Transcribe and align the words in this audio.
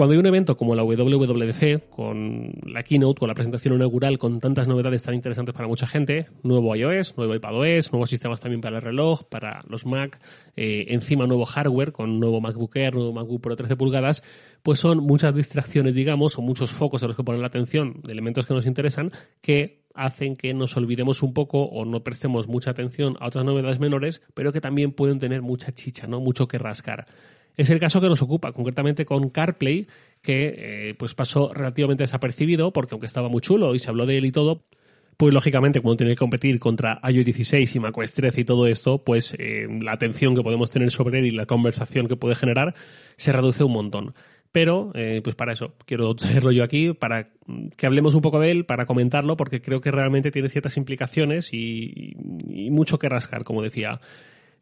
Cuando 0.00 0.14
hay 0.14 0.18
un 0.18 0.24
evento 0.24 0.56
como 0.56 0.74
la 0.74 0.82
WWDC, 0.82 1.90
con 1.90 2.54
la 2.64 2.82
keynote, 2.82 3.18
con 3.18 3.28
la 3.28 3.34
presentación 3.34 3.74
inaugural, 3.74 4.16
con 4.16 4.40
tantas 4.40 4.66
novedades 4.66 5.02
tan 5.02 5.14
interesantes 5.14 5.54
para 5.54 5.68
mucha 5.68 5.86
gente, 5.86 6.28
nuevo 6.42 6.74
iOS, 6.74 7.18
nuevo 7.18 7.34
iPadOS, 7.34 7.92
nuevos 7.92 8.08
sistemas 8.08 8.40
también 8.40 8.62
para 8.62 8.76
el 8.76 8.82
reloj, 8.82 9.24
para 9.24 9.60
los 9.68 9.84
Mac, 9.84 10.18
eh, 10.56 10.86
encima 10.88 11.26
nuevo 11.26 11.44
hardware 11.44 11.92
con 11.92 12.18
nuevo 12.18 12.40
MacBook 12.40 12.74
Air, 12.76 12.94
nuevo 12.94 13.12
MacBook 13.12 13.42
Pro 13.42 13.56
13 13.56 13.76
pulgadas, 13.76 14.22
pues 14.62 14.78
son 14.78 15.00
muchas 15.00 15.34
distracciones, 15.34 15.94
digamos, 15.94 16.38
o 16.38 16.40
muchos 16.40 16.70
focos 16.70 17.02
a 17.02 17.06
los 17.06 17.14
que 17.14 17.22
poner 17.22 17.42
la 17.42 17.48
atención 17.48 18.00
de 18.02 18.12
elementos 18.12 18.46
que 18.46 18.54
nos 18.54 18.64
interesan 18.64 19.12
que 19.42 19.82
hacen 19.94 20.36
que 20.36 20.54
nos 20.54 20.78
olvidemos 20.78 21.22
un 21.22 21.34
poco 21.34 21.64
o 21.64 21.84
no 21.84 22.02
prestemos 22.02 22.48
mucha 22.48 22.70
atención 22.70 23.18
a 23.20 23.26
otras 23.26 23.44
novedades 23.44 23.80
menores, 23.80 24.22
pero 24.32 24.50
que 24.50 24.62
también 24.62 24.92
pueden 24.92 25.18
tener 25.18 25.42
mucha 25.42 25.72
chicha, 25.72 26.06
¿no? 26.06 26.20
Mucho 26.20 26.48
que 26.48 26.56
rascar. 26.56 27.06
Es 27.60 27.68
el 27.68 27.78
caso 27.78 28.00
que 28.00 28.08
nos 28.08 28.22
ocupa, 28.22 28.52
concretamente 28.52 29.04
con 29.04 29.28
CarPlay, 29.28 29.86
que 30.22 30.54
eh, 30.56 30.94
pues 30.98 31.14
pasó 31.14 31.52
relativamente 31.52 32.04
desapercibido, 32.04 32.72
porque 32.72 32.94
aunque 32.94 33.06
estaba 33.06 33.28
muy 33.28 33.42
chulo 33.42 33.74
y 33.74 33.78
se 33.78 33.90
habló 33.90 34.06
de 34.06 34.16
él 34.16 34.24
y 34.24 34.32
todo, 34.32 34.62
pues 35.18 35.34
lógicamente 35.34 35.82
cuando 35.82 35.98
tiene 35.98 36.14
que 36.14 36.18
competir 36.20 36.58
contra 36.58 37.02
iOS 37.06 37.26
16 37.26 37.76
y 37.76 37.78
macOS 37.78 38.14
13 38.14 38.40
y 38.40 38.44
todo 38.44 38.66
esto, 38.66 39.04
pues 39.04 39.36
eh, 39.38 39.66
la 39.82 39.92
atención 39.92 40.34
que 40.34 40.42
podemos 40.42 40.70
tener 40.70 40.90
sobre 40.90 41.18
él 41.18 41.26
y 41.26 41.32
la 41.32 41.44
conversación 41.44 42.08
que 42.08 42.16
puede 42.16 42.34
generar 42.34 42.74
se 43.16 43.30
reduce 43.30 43.62
un 43.62 43.72
montón. 43.72 44.14
Pero, 44.52 44.90
eh, 44.94 45.20
pues 45.22 45.36
para 45.36 45.52
eso, 45.52 45.74
quiero 45.84 46.14
traerlo 46.16 46.52
yo 46.52 46.64
aquí, 46.64 46.94
para 46.94 47.28
que 47.76 47.86
hablemos 47.86 48.14
un 48.14 48.22
poco 48.22 48.40
de 48.40 48.52
él, 48.52 48.64
para 48.64 48.86
comentarlo, 48.86 49.36
porque 49.36 49.60
creo 49.60 49.82
que 49.82 49.90
realmente 49.90 50.30
tiene 50.30 50.48
ciertas 50.48 50.78
implicaciones 50.78 51.52
y, 51.52 52.16
y 52.48 52.70
mucho 52.70 52.98
que 52.98 53.10
rascar, 53.10 53.44
como 53.44 53.60
decía. 53.60 54.00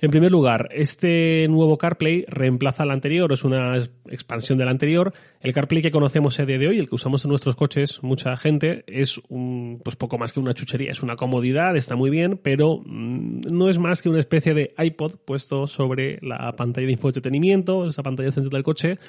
En 0.01 0.13
primer 0.13 0.31
lugar, 0.31 0.69
este 0.71 1.49
nuevo 1.49 1.77
CarPlay 1.77 2.25
reemplaza 2.29 2.85
al 2.85 2.93
anterior, 2.93 3.33
es 3.33 3.43
una 3.43 3.77
expansión 4.09 4.57
del 4.57 4.69
anterior. 4.69 5.13
El 5.41 5.53
CarPlay 5.53 5.83
que 5.83 5.91
conocemos 5.91 6.39
a 6.39 6.45
día 6.45 6.57
de 6.57 6.69
hoy, 6.69 6.79
el 6.79 6.89
que 6.89 6.95
usamos 6.95 7.25
en 7.25 7.31
nuestros 7.31 7.57
coches, 7.57 7.99
mucha 8.03 8.37
gente, 8.37 8.85
es 8.87 9.21
un, 9.29 9.81
pues 9.83 9.97
poco 9.97 10.17
más 10.17 10.33
que 10.33 10.39
una 10.39 10.55
chuchería, 10.55 10.93
es 10.93 11.03
una 11.03 11.17
comodidad, 11.17 11.77
está 11.77 11.97
muy 11.97 12.11
bien, 12.11 12.39
pero 12.41 12.81
mm, 12.87 13.41
no 13.51 13.69
es 13.69 13.79
más 13.79 14.01
que 14.01 14.09
una 14.09 14.21
especie 14.21 14.55
de 14.55 14.73
iPod 14.79 15.17
puesto 15.25 15.67
sobre 15.67 16.21
la 16.23 16.53
pantalla 16.53 16.87
de 16.87 16.93
infoentretenimiento, 16.93 17.89
esa 17.89 18.05
pantalla 18.05 18.31
central 18.31 18.51
del 18.51 18.63
coche, 18.63 19.01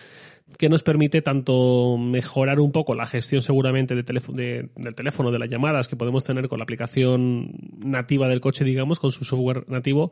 que 0.57 0.69
nos 0.69 0.81
permite 0.81 1.21
tanto 1.21 1.97
mejorar 1.99 2.59
un 2.59 2.71
poco 2.71 2.95
la 2.95 3.05
gestión 3.05 3.43
seguramente 3.43 3.93
de 3.93 4.01
del 4.01 4.95
teléfono, 4.95 5.29
de 5.29 5.37
las 5.37 5.49
llamadas 5.51 5.87
que 5.87 5.95
podemos 5.95 6.23
tener 6.23 6.47
con 6.47 6.57
la 6.57 6.63
aplicación 6.63 7.51
nativa 7.77 8.27
del 8.27 8.41
coche, 8.41 8.65
digamos, 8.65 8.99
con 8.99 9.11
su 9.11 9.23
software 9.23 9.65
nativo, 9.67 10.11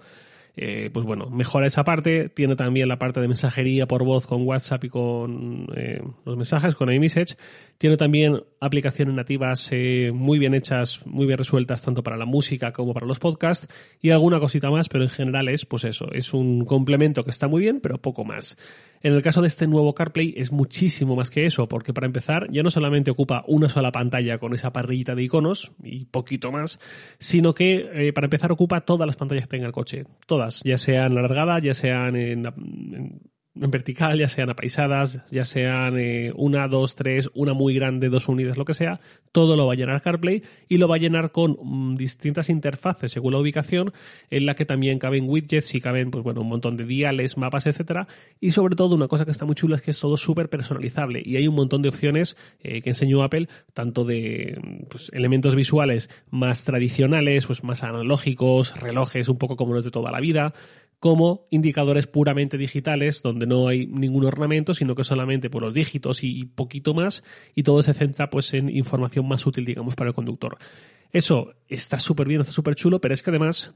eh, 0.60 0.90
pues 0.92 1.06
bueno, 1.06 1.30
mejora 1.30 1.68
esa 1.68 1.84
parte. 1.84 2.30
Tiene 2.30 2.56
también 2.56 2.88
la 2.88 2.98
parte 2.98 3.22
de 3.22 3.28
mensajería 3.28 3.86
por 3.88 4.04
voz 4.04 4.26
con 4.26 4.42
WhatsApp 4.42 4.84
y 4.86 4.90
con 4.90 5.68
eh, 5.76 6.02
los 6.26 6.36
mensajes, 6.36 6.74
con 6.74 6.92
iMessage. 6.92 7.38
Tiene 7.78 7.96
también 7.96 8.42
aplicaciones 8.60 9.14
nativas 9.14 9.70
eh, 9.72 10.12
muy 10.12 10.40
bien 10.40 10.56
hechas, 10.56 11.06
muy 11.06 11.28
bien 11.28 11.38
resueltas, 11.38 11.84
tanto 11.84 12.02
para 12.02 12.18
la 12.18 12.26
música 12.26 12.72
como 12.74 12.96
para 12.96 13.06
los 13.06 13.20
podcasts. 13.20 13.68
Y 14.02 14.10
alguna 14.10 14.40
cosita 14.40 14.72
más, 14.72 14.90
pero 14.90 15.04
en 15.04 15.12
general 15.12 15.48
es, 15.48 15.68
pues 15.68 15.84
eso, 15.84 16.12
es 16.12 16.34
un 16.34 16.66
complemento 16.66 17.24
que 17.24 17.30
está 17.30 17.48
muy 17.48 17.62
bien, 17.62 17.80
pero 17.80 18.02
poco 18.02 18.26
más. 18.26 18.58
En 19.02 19.14
el 19.14 19.22
caso 19.22 19.42
de 19.42 19.48
este 19.48 19.68
nuevo 19.68 19.94
CarPlay 19.94 20.34
es 20.38 20.52
muchísimo 20.52 21.16
más 21.16 21.30
que 21.30 21.46
eso, 21.46 21.68
porque 21.68 21.94
para 21.94 22.08
empezar 22.08 22.48
ya 22.52 22.64
no 22.64 22.72
solamente 22.72 23.12
ocupa 23.12 23.44
una 23.48 23.70
sola 23.70 23.92
pantalla 23.92 24.38
con 24.38 24.54
esa 24.54 24.72
parrillita 24.72 25.16
de 25.16 25.24
iconos 25.24 25.72
y 25.84 26.06
poquito 26.06 26.52
más, 26.52 26.80
sino 27.20 27.54
que 27.54 27.90
eh, 27.94 28.14
para 28.14 28.26
empezar 28.26 28.52
ocupa 28.52 28.82
todas 28.82 29.06
las 29.06 29.16
pantallas 29.16 29.46
que 29.46 29.58
tenga 29.58 29.68
el 29.68 29.74
coche, 29.74 30.06
todas, 30.26 30.62
ya 30.64 30.78
sean 30.78 31.18
alargadas, 31.18 31.64
ya 31.64 31.74
sean 31.74 32.16
en 32.16 32.46
en 32.46 33.22
vertical, 33.60 34.18
ya 34.20 34.28
sean 34.28 34.50
apaisadas, 34.50 35.22
ya 35.32 35.46
sean 35.46 35.98
eh, 35.98 36.32
una, 36.36 36.68
dos, 36.68 36.96
tres, 36.96 37.30
una 37.34 37.54
muy 37.54 37.74
grande, 37.74 38.10
dos 38.10 38.28
unidas, 38.28 38.58
lo 38.58 38.66
que 38.66 38.74
sea, 38.74 39.00
todo 39.32 39.56
lo 39.56 39.66
va 39.68 39.74
a 39.74 39.76
llenar 39.76 40.02
CarPlay 40.02 40.44
y 40.70 40.78
lo 40.78 40.88
va 40.88 40.96
a 40.96 41.00
llenar 41.00 41.32
con 41.32 41.58
mm, 41.62 41.96
distintas 41.96 42.50
interfaces 42.50 43.12
según 43.12 43.34
la 43.34 43.40
ubicación, 43.40 43.94
en 44.30 44.46
la 44.46 44.56
que 44.56 44.66
también 44.66 45.00
caben 45.00 45.30
widgets 45.30 45.74
y 45.76 45.82
caben, 45.82 46.12
pues 46.12 46.24
bueno, 46.24 46.42
un 46.42 46.50
montón 46.50 46.78
de 46.78 46.86
diales, 46.86 47.38
mapas, 47.38 47.68
etcétera. 47.68 48.08
Y 48.40 48.52
sobre 48.52 48.76
todo, 48.76 48.96
una 48.96 49.08
cosa 49.08 49.26
que 49.26 49.32
está 49.32 49.46
muy 49.46 49.56
chula 49.56 49.76
es 49.76 49.82
que 49.82 49.92
es 49.92 50.00
todo 50.00 50.18
súper 50.18 50.50
personalizable 50.50 51.22
y 51.24 51.36
hay 51.38 51.48
un 51.48 51.56
montón 51.56 51.82
de 51.82 51.90
opciones 51.90 52.38
eh, 52.62 52.82
que 52.82 52.90
enseñó 52.90 53.24
Apple, 53.24 53.48
tanto 53.74 54.06
de 54.06 54.60
pues, 54.90 55.10
elementos 55.14 55.56
visuales 55.56 56.10
más 56.30 56.64
tradicionales, 56.64 57.46
pues 57.46 57.64
más 57.64 57.84
analógicos, 57.84 58.80
relojes 58.80 59.30
un 59.30 59.38
poco 59.38 59.56
como 59.56 59.74
los 59.74 59.84
de 59.84 59.92
toda 59.92 60.12
la 60.12 60.20
vida, 60.20 60.54
como 61.00 61.48
indicadores 61.52 62.08
puramente 62.08 62.58
digitales 62.58 63.22
donde 63.22 63.46
no 63.46 63.68
hay 63.68 63.86
ningún 63.86 64.26
ornamento, 64.26 64.74
sino 64.74 64.96
que 64.96 65.04
solamente 65.04 65.50
por 65.50 65.62
los 65.62 65.74
dígitos 65.74 66.24
y 66.24 66.46
poquito 66.46 66.94
más 66.94 67.24
y 67.56 67.64
todo 67.64 67.84
se 67.84 67.94
centra 67.94 68.30
pues 68.30 68.54
en 68.54 68.70
información 68.70 69.28
más 69.28 69.46
útil, 69.46 69.66
digamos, 69.66 69.96
para 69.96 70.10
el 70.10 70.16
conductor. 70.16 70.58
Eso 71.12 71.54
está 71.68 72.00
súper 72.00 72.28
bien, 72.28 72.42
está 72.42 72.52
súper 72.52 72.76
chulo, 72.76 73.00
pero 73.00 73.14
es 73.14 73.22
que 73.22 73.30
además 73.30 73.74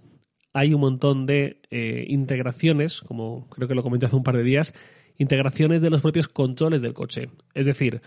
hay 0.54 0.74
un 0.74 0.82
montón 0.82 1.26
de 1.26 1.62
eh, 1.70 2.06
integraciones, 2.10 3.02
como 3.02 3.48
creo 3.50 3.68
que 3.68 3.76
lo 3.76 3.84
comenté 3.84 4.08
hace 4.08 4.16
un 4.16 4.24
par 4.24 4.36
de 4.36 4.44
días, 4.44 4.74
integraciones 5.18 5.82
de 5.82 5.90
los 5.90 6.02
propios 6.02 6.28
controles 6.28 6.82
del 6.82 6.94
coche. 6.94 7.30
Es 7.54 7.66
decir, 7.66 8.02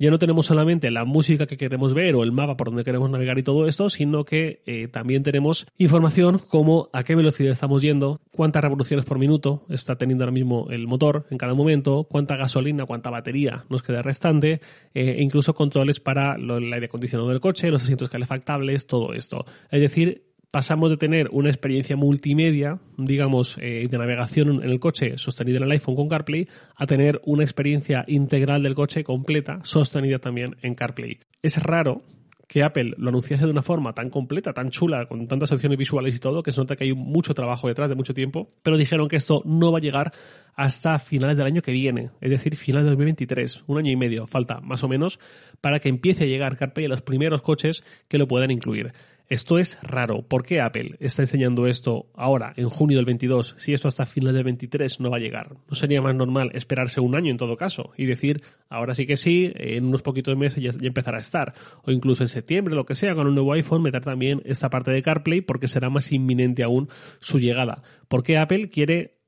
ya 0.00 0.10
no 0.10 0.18
tenemos 0.18 0.46
solamente 0.46 0.90
la 0.90 1.04
música 1.04 1.46
que 1.46 1.58
queremos 1.58 1.92
ver 1.92 2.14
o 2.16 2.22
el 2.22 2.32
mapa 2.32 2.56
por 2.56 2.68
donde 2.68 2.84
queremos 2.84 3.10
navegar 3.10 3.38
y 3.38 3.42
todo 3.42 3.66
esto, 3.66 3.90
sino 3.90 4.24
que 4.24 4.62
eh, 4.66 4.88
también 4.88 5.22
tenemos 5.22 5.66
información 5.76 6.38
como 6.38 6.88
a 6.94 7.04
qué 7.04 7.14
velocidad 7.14 7.52
estamos 7.52 7.82
yendo, 7.82 8.22
cuántas 8.32 8.62
revoluciones 8.62 9.04
por 9.04 9.18
minuto 9.18 9.66
está 9.68 9.96
teniendo 9.96 10.24
ahora 10.24 10.32
mismo 10.32 10.68
el 10.70 10.86
motor 10.86 11.26
en 11.30 11.36
cada 11.36 11.52
momento, 11.52 12.04
cuánta 12.10 12.36
gasolina, 12.36 12.86
cuánta 12.86 13.10
batería 13.10 13.66
nos 13.68 13.82
queda 13.82 14.00
restante, 14.00 14.62
eh, 14.94 15.16
e 15.18 15.22
incluso 15.22 15.54
controles 15.54 16.00
para 16.00 16.36
el 16.36 16.72
aire 16.72 16.86
acondicionado 16.86 17.28
del 17.28 17.40
coche, 17.40 17.70
los 17.70 17.82
asientos 17.82 18.08
calefactables, 18.08 18.86
todo 18.86 19.12
esto. 19.12 19.44
Es 19.70 19.82
decir, 19.82 20.29
pasamos 20.50 20.90
de 20.90 20.96
tener 20.96 21.28
una 21.32 21.48
experiencia 21.48 21.96
multimedia, 21.96 22.78
digamos, 22.96 23.56
eh, 23.60 23.86
de 23.88 23.98
navegación 23.98 24.62
en 24.62 24.70
el 24.70 24.80
coche 24.80 25.16
sostenida 25.16 25.58
en 25.58 25.64
el 25.64 25.70
iPhone 25.72 25.96
con 25.96 26.08
CarPlay, 26.08 26.48
a 26.76 26.86
tener 26.86 27.20
una 27.24 27.44
experiencia 27.44 28.04
integral 28.08 28.62
del 28.62 28.74
coche 28.74 29.04
completa, 29.04 29.60
sostenida 29.62 30.18
también 30.18 30.56
en 30.62 30.74
CarPlay. 30.74 31.18
Es 31.42 31.62
raro 31.62 32.02
que 32.50 32.64
Apple 32.64 32.94
lo 32.98 33.10
anunciase 33.10 33.44
de 33.44 33.52
una 33.52 33.62
forma 33.62 33.92
tan 33.92 34.10
completa, 34.10 34.52
tan 34.52 34.70
chula, 34.70 35.06
con 35.06 35.28
tantas 35.28 35.52
opciones 35.52 35.78
visuales 35.78 36.16
y 36.16 36.18
todo, 36.18 36.42
que 36.42 36.50
se 36.50 36.60
nota 36.60 36.74
que 36.74 36.82
hay 36.82 36.92
mucho 36.92 37.32
trabajo 37.32 37.68
detrás 37.68 37.88
de 37.88 37.94
mucho 37.94 38.12
tiempo, 38.12 38.50
pero 38.64 38.76
dijeron 38.76 39.06
que 39.06 39.14
esto 39.14 39.40
no 39.44 39.70
va 39.70 39.78
a 39.78 39.80
llegar 39.80 40.12
hasta 40.56 40.98
finales 40.98 41.36
del 41.36 41.46
año 41.46 41.62
que 41.62 41.70
viene, 41.70 42.10
es 42.20 42.28
decir, 42.28 42.56
finales 42.56 42.86
de 42.86 42.90
2023, 42.90 43.62
un 43.68 43.78
año 43.78 43.92
y 43.92 43.96
medio, 43.96 44.26
falta 44.26 44.60
más 44.60 44.82
o 44.82 44.88
menos, 44.88 45.20
para 45.60 45.78
que 45.78 45.88
empiece 45.88 46.24
a 46.24 46.26
llegar 46.26 46.56
CarPlay 46.56 46.86
a 46.86 46.88
los 46.88 47.02
primeros 47.02 47.40
coches 47.40 47.84
que 48.08 48.18
lo 48.18 48.26
puedan 48.26 48.50
incluir. 48.50 48.94
Esto 49.30 49.60
es 49.60 49.78
raro. 49.80 50.22
¿Por 50.22 50.44
qué 50.44 50.60
Apple 50.60 50.96
está 50.98 51.22
enseñando 51.22 51.68
esto 51.68 52.10
ahora, 52.14 52.52
en 52.56 52.68
junio 52.68 52.96
del 52.96 53.06
22, 53.06 53.54
si 53.58 53.72
esto 53.72 53.86
hasta 53.86 54.04
finales 54.04 54.34
del 54.34 54.42
23 54.42 54.98
no 54.98 55.08
va 55.08 55.18
a 55.18 55.20
llegar? 55.20 55.54
¿No 55.68 55.76
sería 55.76 56.02
más 56.02 56.16
normal 56.16 56.50
esperarse 56.52 57.00
un 57.00 57.14
año 57.14 57.30
en 57.30 57.36
todo 57.36 57.56
caso 57.56 57.92
y 57.96 58.06
decir, 58.06 58.42
ahora 58.68 58.92
sí 58.92 59.06
que 59.06 59.16
sí, 59.16 59.52
en 59.54 59.86
unos 59.86 60.02
poquitos 60.02 60.36
meses 60.36 60.60
ya, 60.60 60.70
empezará 60.84 61.18
a 61.18 61.20
estar? 61.20 61.54
O 61.84 61.92
incluso 61.92 62.24
en 62.24 62.28
septiembre, 62.28 62.74
lo 62.74 62.84
que 62.84 62.96
sea, 62.96 63.14
con 63.14 63.28
un 63.28 63.36
nuevo 63.36 63.52
iPhone, 63.52 63.82
meter 63.82 64.02
también 64.02 64.42
esta 64.46 64.68
parte 64.68 64.90
de 64.90 65.00
CarPlay 65.00 65.42
porque 65.42 65.68
será 65.68 65.90
más 65.90 66.10
inminente 66.10 66.64
aún 66.64 66.88
su 67.20 67.38
llegada. 67.38 67.84
¿Por 68.08 68.24
qué 68.24 68.36
Apple 68.36 68.68
quiere 68.68 69.20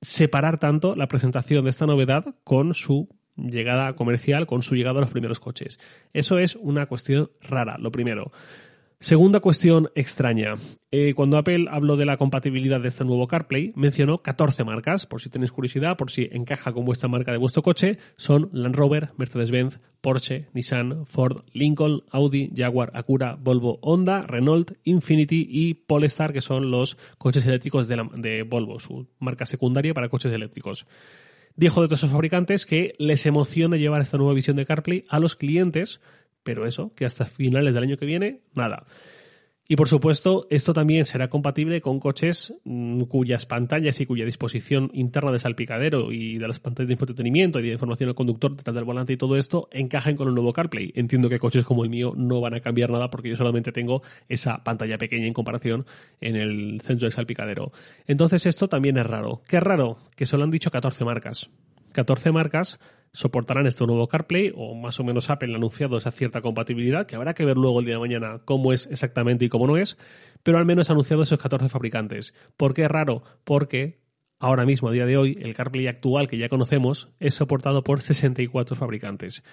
separar 0.00 0.60
tanto 0.60 0.94
la 0.94 1.08
presentación 1.08 1.64
de 1.64 1.70
esta 1.70 1.86
novedad 1.86 2.36
con 2.44 2.72
su 2.72 3.08
llegada 3.36 3.94
comercial, 3.94 4.46
con 4.46 4.62
su 4.62 4.76
llegada 4.76 4.98
a 4.98 5.02
los 5.02 5.10
primeros 5.10 5.40
coches? 5.40 5.80
Eso 6.12 6.38
es 6.38 6.54
una 6.54 6.86
cuestión 6.86 7.32
rara, 7.40 7.78
lo 7.78 7.90
primero. 7.90 8.30
Segunda 9.04 9.40
cuestión 9.40 9.90
extraña. 9.94 10.54
Eh, 10.90 11.12
cuando 11.12 11.36
Apple 11.36 11.66
habló 11.70 11.98
de 11.98 12.06
la 12.06 12.16
compatibilidad 12.16 12.80
de 12.80 12.88
este 12.88 13.04
nuevo 13.04 13.26
CarPlay, 13.26 13.74
mencionó 13.76 14.22
14 14.22 14.64
marcas, 14.64 15.04
por 15.04 15.20
si 15.20 15.28
tenéis 15.28 15.52
curiosidad, 15.52 15.98
por 15.98 16.10
si 16.10 16.24
encaja 16.32 16.72
con 16.72 16.86
vuestra 16.86 17.06
marca 17.06 17.30
de 17.30 17.36
vuestro 17.36 17.60
coche, 17.60 17.98
son 18.16 18.48
Land 18.54 18.74
Rover, 18.74 19.10
Mercedes-Benz, 19.18 19.78
Porsche, 20.00 20.48
Nissan, 20.54 21.04
Ford, 21.04 21.42
Lincoln, 21.52 22.02
Audi, 22.12 22.50
Jaguar, 22.56 22.92
Acura, 22.94 23.36
Volvo, 23.38 23.78
Honda, 23.82 24.22
Renault, 24.22 24.72
Infiniti 24.84 25.46
y 25.50 25.74
Polestar, 25.74 26.32
que 26.32 26.40
son 26.40 26.70
los 26.70 26.96
coches 27.18 27.44
eléctricos 27.44 27.88
de, 27.88 28.08
de 28.16 28.42
Volvo, 28.42 28.78
su 28.78 29.06
marca 29.18 29.44
secundaria 29.44 29.92
para 29.92 30.08
coches 30.08 30.32
eléctricos. 30.32 30.86
Dijo 31.56 31.82
de 31.82 31.88
todos 31.88 32.00
esos 32.00 32.10
fabricantes 32.10 32.64
que 32.64 32.94
les 32.98 33.26
emociona 33.26 33.76
llevar 33.76 34.00
esta 34.00 34.16
nueva 34.16 34.32
visión 34.32 34.56
de 34.56 34.64
CarPlay 34.64 35.04
a 35.10 35.20
los 35.20 35.36
clientes 35.36 36.00
pero 36.44 36.66
eso, 36.66 36.92
que 36.94 37.04
hasta 37.04 37.24
finales 37.24 37.74
del 37.74 37.82
año 37.82 37.96
que 37.96 38.06
viene, 38.06 38.42
nada. 38.54 38.86
Y 39.66 39.76
por 39.76 39.88
supuesto, 39.88 40.46
esto 40.50 40.74
también 40.74 41.06
será 41.06 41.28
compatible 41.28 41.80
con 41.80 41.98
coches 41.98 42.52
mm, 42.64 43.04
cuyas 43.04 43.46
pantallas 43.46 43.98
y 43.98 44.04
cuya 44.04 44.26
disposición 44.26 44.90
interna 44.92 45.32
de 45.32 45.38
salpicadero 45.38 46.12
y 46.12 46.36
de 46.36 46.46
las 46.46 46.60
pantallas 46.60 46.88
de 46.88 46.94
infotenimiento 46.94 47.60
y 47.60 47.68
de 47.68 47.72
información 47.72 48.10
al 48.10 48.14
conductor 48.14 48.54
detrás 48.54 48.74
del 48.74 48.84
volante 48.84 49.14
y 49.14 49.16
todo 49.16 49.36
esto 49.36 49.68
encajen 49.72 50.16
con 50.16 50.28
el 50.28 50.34
nuevo 50.34 50.52
CarPlay. 50.52 50.92
Entiendo 50.94 51.30
que 51.30 51.38
coches 51.38 51.64
como 51.64 51.82
el 51.82 51.88
mío 51.88 52.12
no 52.14 52.42
van 52.42 52.52
a 52.52 52.60
cambiar 52.60 52.90
nada 52.90 53.08
porque 53.08 53.30
yo 53.30 53.36
solamente 53.36 53.72
tengo 53.72 54.02
esa 54.28 54.62
pantalla 54.62 54.98
pequeña 54.98 55.26
en 55.26 55.32
comparación 55.32 55.86
en 56.20 56.36
el 56.36 56.82
centro 56.82 57.06
del 57.06 57.12
salpicadero. 57.12 57.72
Entonces 58.06 58.44
esto 58.44 58.68
también 58.68 58.98
es 58.98 59.06
raro. 59.06 59.40
¿Qué 59.48 59.60
raro? 59.60 59.96
Que 60.14 60.26
solo 60.26 60.44
han 60.44 60.50
dicho 60.50 60.70
14 60.70 61.06
marcas. 61.06 61.48
14 61.92 62.32
marcas 62.32 62.78
soportarán 63.14 63.66
este 63.66 63.86
nuevo 63.86 64.08
CarPlay 64.08 64.52
o 64.54 64.74
más 64.74 64.98
o 64.98 65.04
menos 65.04 65.30
Apple 65.30 65.52
ha 65.54 65.56
anunciado 65.56 65.96
esa 65.96 66.10
cierta 66.10 66.42
compatibilidad 66.42 67.06
que 67.06 67.14
habrá 67.14 67.32
que 67.32 67.44
ver 67.44 67.56
luego 67.56 67.78
el 67.78 67.86
día 67.86 67.94
de 67.94 68.00
mañana 68.00 68.40
cómo 68.44 68.72
es 68.72 68.88
exactamente 68.88 69.44
y 69.44 69.48
cómo 69.48 69.66
no 69.66 69.76
es, 69.76 69.96
pero 70.42 70.58
al 70.58 70.66
menos 70.66 70.90
ha 70.90 70.92
anunciado 70.92 71.22
esos 71.22 71.38
14 71.38 71.68
fabricantes. 71.68 72.34
¿Por 72.56 72.74
qué 72.74 72.82
es 72.82 72.90
raro? 72.90 73.22
Porque 73.44 74.00
ahora 74.40 74.66
mismo, 74.66 74.88
a 74.88 74.92
día 74.92 75.06
de 75.06 75.16
hoy, 75.16 75.38
el 75.40 75.54
CarPlay 75.54 75.86
actual 75.86 76.26
que 76.26 76.38
ya 76.38 76.48
conocemos 76.48 77.08
es 77.20 77.34
soportado 77.34 77.84
por 77.84 78.02
64 78.02 78.76
fabricantes. 78.76 79.44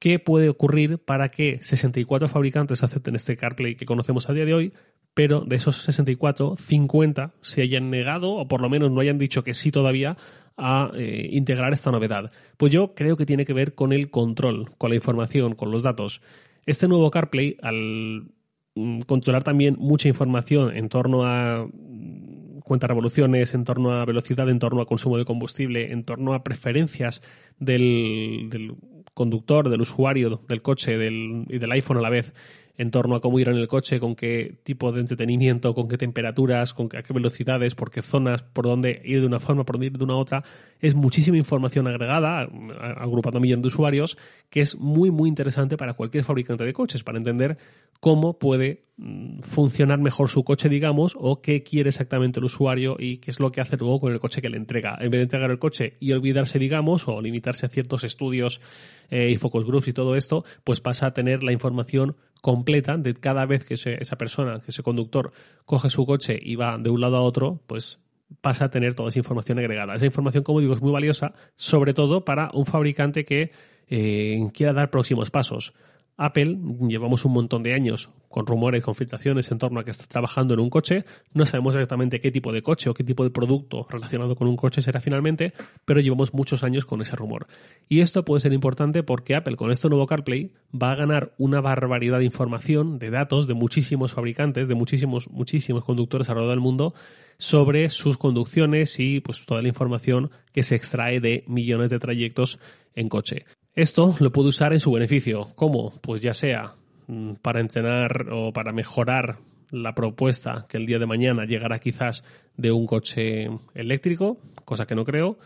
¿Qué 0.00 0.18
puede 0.18 0.48
ocurrir 0.48 0.98
para 0.98 1.28
que 1.30 1.62
64 1.62 2.28
fabricantes 2.28 2.82
acepten 2.82 3.14
este 3.14 3.36
CarPlay 3.36 3.76
que 3.76 3.86
conocemos 3.86 4.28
a 4.28 4.32
día 4.32 4.44
de 4.44 4.54
hoy, 4.54 4.72
pero 5.14 5.40
de 5.40 5.56
esos 5.56 5.82
64, 5.82 6.56
50 6.56 7.34
se 7.42 7.62
hayan 7.62 7.90
negado 7.90 8.32
o 8.32 8.46
por 8.48 8.60
lo 8.60 8.68
menos 8.68 8.90
no 8.90 9.00
hayan 9.00 9.18
dicho 9.18 9.42
que 9.42 9.54
sí 9.54 9.72
todavía 9.72 10.16
a 10.58 10.90
eh, 10.94 11.28
integrar 11.32 11.72
esta 11.72 11.90
novedad? 11.90 12.30
Pues 12.56 12.72
yo 12.72 12.94
creo 12.94 13.16
que 13.16 13.24
tiene 13.24 13.46
que 13.46 13.52
ver 13.52 13.74
con 13.74 13.92
el 13.92 14.10
control, 14.10 14.70
con 14.76 14.90
la 14.90 14.96
información, 14.96 15.54
con 15.54 15.70
los 15.70 15.82
datos. 15.82 16.20
Este 16.66 16.88
nuevo 16.88 17.10
CarPlay, 17.10 17.56
al 17.62 18.30
mm, 18.74 19.00
controlar 19.02 19.44
también 19.44 19.76
mucha 19.78 20.08
información 20.08 20.76
en 20.76 20.88
torno 20.88 21.24
a 21.24 21.66
mm, 21.66 22.60
cuentas 22.60 22.88
revoluciones, 22.88 23.54
en 23.54 23.64
torno 23.64 23.92
a 23.92 24.04
velocidad, 24.04 24.50
en 24.50 24.58
torno 24.58 24.82
a 24.82 24.86
consumo 24.86 25.16
de 25.16 25.24
combustible, 25.24 25.92
en 25.92 26.04
torno 26.04 26.34
a 26.34 26.44
preferencias 26.44 27.22
del, 27.58 28.76
conductor, 29.14 29.70
del 29.70 29.80
usuario 29.80 30.42
del 30.46 30.62
coche 30.62 30.92
y 30.92 31.58
del 31.58 31.72
iPhone 31.72 31.96
a 31.96 32.02
la 32.02 32.10
vez, 32.10 32.34
en 32.78 32.92
torno 32.92 33.16
a 33.16 33.20
cómo 33.20 33.40
ir 33.40 33.48
en 33.48 33.56
el 33.56 33.66
coche, 33.66 33.98
con 33.98 34.14
qué 34.14 34.54
tipo 34.62 34.92
de 34.92 35.00
entretenimiento, 35.00 35.74
con 35.74 35.88
qué 35.88 35.98
temperaturas, 35.98 36.72
con 36.72 36.88
qué, 36.88 36.98
a 36.98 37.02
qué 37.02 37.12
velocidades, 37.12 37.74
por 37.74 37.90
qué 37.90 38.02
zonas, 38.02 38.44
por 38.44 38.66
dónde 38.66 39.02
ir 39.04 39.20
de 39.20 39.26
una 39.26 39.40
forma, 39.40 39.64
por 39.64 39.74
dónde 39.74 39.86
ir 39.86 39.98
de 39.98 40.04
una 40.04 40.16
otra. 40.16 40.44
Es 40.80 40.94
muchísima 40.94 41.36
información 41.36 41.88
agregada, 41.88 42.48
agrupando 42.96 43.38
a 43.38 43.40
millones 43.40 43.62
de 43.62 43.68
usuarios, 43.68 44.16
que 44.48 44.60
es 44.60 44.78
muy, 44.78 45.10
muy 45.10 45.28
interesante 45.28 45.76
para 45.76 45.94
cualquier 45.94 46.22
fabricante 46.22 46.64
de 46.64 46.72
coches, 46.72 47.02
para 47.02 47.18
entender 47.18 47.58
cómo 47.98 48.38
puede 48.38 48.84
mm, 48.96 49.40
funcionar 49.40 49.98
mejor 49.98 50.28
su 50.28 50.44
coche, 50.44 50.68
digamos, 50.68 51.16
o 51.18 51.40
qué 51.40 51.64
quiere 51.64 51.88
exactamente 51.88 52.38
el 52.38 52.44
usuario 52.44 52.96
y 52.98 53.18
qué 53.18 53.32
es 53.32 53.40
lo 53.40 53.50
que 53.50 53.60
hace 53.60 53.76
luego 53.76 54.00
con 54.00 54.12
el 54.12 54.20
coche 54.20 54.40
que 54.40 54.50
le 54.50 54.56
entrega. 54.56 54.96
En 55.00 55.10
vez 55.10 55.18
de 55.18 55.22
entregar 55.22 55.50
el 55.50 55.58
coche 55.58 55.96
y 55.98 56.12
olvidarse, 56.12 56.60
digamos, 56.60 57.08
o 57.08 57.20
limitarse 57.20 57.66
a 57.66 57.68
ciertos 57.68 58.04
estudios 58.04 58.60
eh, 59.10 59.30
y 59.30 59.36
focus 59.36 59.66
groups 59.66 59.88
y 59.88 59.92
todo 59.92 60.14
esto, 60.14 60.44
pues 60.62 60.80
pasa 60.80 61.06
a 61.06 61.12
tener 61.12 61.42
la 61.42 61.52
información 61.52 62.16
completa 62.40 62.96
de 62.96 63.14
cada 63.14 63.46
vez 63.46 63.64
que 63.64 63.74
esa 63.74 64.16
persona, 64.16 64.60
que 64.60 64.70
ese 64.70 64.82
conductor 64.82 65.32
coge 65.64 65.90
su 65.90 66.06
coche 66.06 66.38
y 66.40 66.56
va 66.56 66.78
de 66.78 66.90
un 66.90 67.00
lado 67.00 67.16
a 67.16 67.22
otro, 67.22 67.60
pues 67.66 67.98
pasa 68.40 68.66
a 68.66 68.70
tener 68.70 68.94
toda 68.94 69.08
esa 69.08 69.18
información 69.18 69.58
agregada. 69.58 69.94
Esa 69.94 70.06
información, 70.06 70.44
como 70.44 70.60
digo, 70.60 70.74
es 70.74 70.82
muy 70.82 70.92
valiosa, 70.92 71.32
sobre 71.56 71.94
todo 71.94 72.24
para 72.24 72.50
un 72.52 72.66
fabricante 72.66 73.24
que 73.24 73.50
eh, 73.88 74.38
quiera 74.52 74.72
dar 74.72 74.90
próximos 74.90 75.30
pasos. 75.30 75.72
Apple, 76.20 76.58
llevamos 76.88 77.24
un 77.24 77.32
montón 77.32 77.62
de 77.62 77.74
años 77.74 78.10
con 78.28 78.44
rumores, 78.44 78.82
con 78.82 78.96
filtraciones 78.96 79.50
en 79.52 79.58
torno 79.58 79.78
a 79.78 79.84
que 79.84 79.92
está 79.92 80.04
trabajando 80.06 80.52
en 80.52 80.60
un 80.60 80.68
coche. 80.68 81.04
No 81.32 81.46
sabemos 81.46 81.76
exactamente 81.76 82.18
qué 82.18 82.32
tipo 82.32 82.52
de 82.52 82.60
coche 82.60 82.90
o 82.90 82.94
qué 82.94 83.04
tipo 83.04 83.22
de 83.22 83.30
producto 83.30 83.86
relacionado 83.88 84.34
con 84.34 84.48
un 84.48 84.56
coche 84.56 84.82
será 84.82 85.00
finalmente, 85.00 85.52
pero 85.84 86.00
llevamos 86.00 86.34
muchos 86.34 86.64
años 86.64 86.84
con 86.86 87.00
ese 87.00 87.14
rumor. 87.14 87.46
Y 87.88 88.00
esto 88.00 88.24
puede 88.24 88.40
ser 88.40 88.52
importante 88.52 89.04
porque 89.04 89.36
Apple 89.36 89.54
con 89.54 89.70
este 89.70 89.88
nuevo 89.88 90.06
CarPlay 90.06 90.50
va 90.74 90.90
a 90.90 90.96
ganar 90.96 91.34
una 91.38 91.60
barbaridad 91.60 92.18
de 92.18 92.24
información, 92.24 92.98
de 92.98 93.10
datos 93.10 93.46
de 93.46 93.54
muchísimos 93.54 94.12
fabricantes, 94.12 94.66
de 94.66 94.74
muchísimos, 94.74 95.30
muchísimos 95.30 95.84
conductores 95.84 96.28
alrededor 96.28 96.54
del 96.54 96.60
mundo 96.60 96.94
sobre 97.38 97.88
sus 97.90 98.18
conducciones 98.18 98.98
y 98.98 99.20
pues 99.20 99.46
toda 99.46 99.62
la 99.62 99.68
información 99.68 100.32
que 100.52 100.64
se 100.64 100.74
extrae 100.74 101.20
de 101.20 101.44
millones 101.46 101.90
de 101.90 102.00
trayectos 102.00 102.58
en 102.96 103.08
coche. 103.08 103.44
Esto 103.78 104.12
lo 104.18 104.32
puede 104.32 104.48
usar 104.48 104.72
en 104.72 104.80
su 104.80 104.90
beneficio. 104.90 105.52
¿Cómo? 105.54 105.92
Pues 106.00 106.20
ya 106.20 106.34
sea 106.34 106.74
mm, 107.06 107.34
para 107.34 107.60
entrenar 107.60 108.26
o 108.32 108.52
para 108.52 108.72
mejorar 108.72 109.38
la 109.70 109.94
propuesta 109.94 110.66
que 110.68 110.78
el 110.78 110.84
día 110.84 110.98
de 110.98 111.06
mañana 111.06 111.44
llegará 111.44 111.78
quizás 111.78 112.24
de 112.56 112.72
un 112.72 112.88
coche 112.88 113.48
eléctrico, 113.74 114.38
cosa 114.64 114.84
que 114.84 114.96
no 114.96 115.04
creo, 115.04 115.38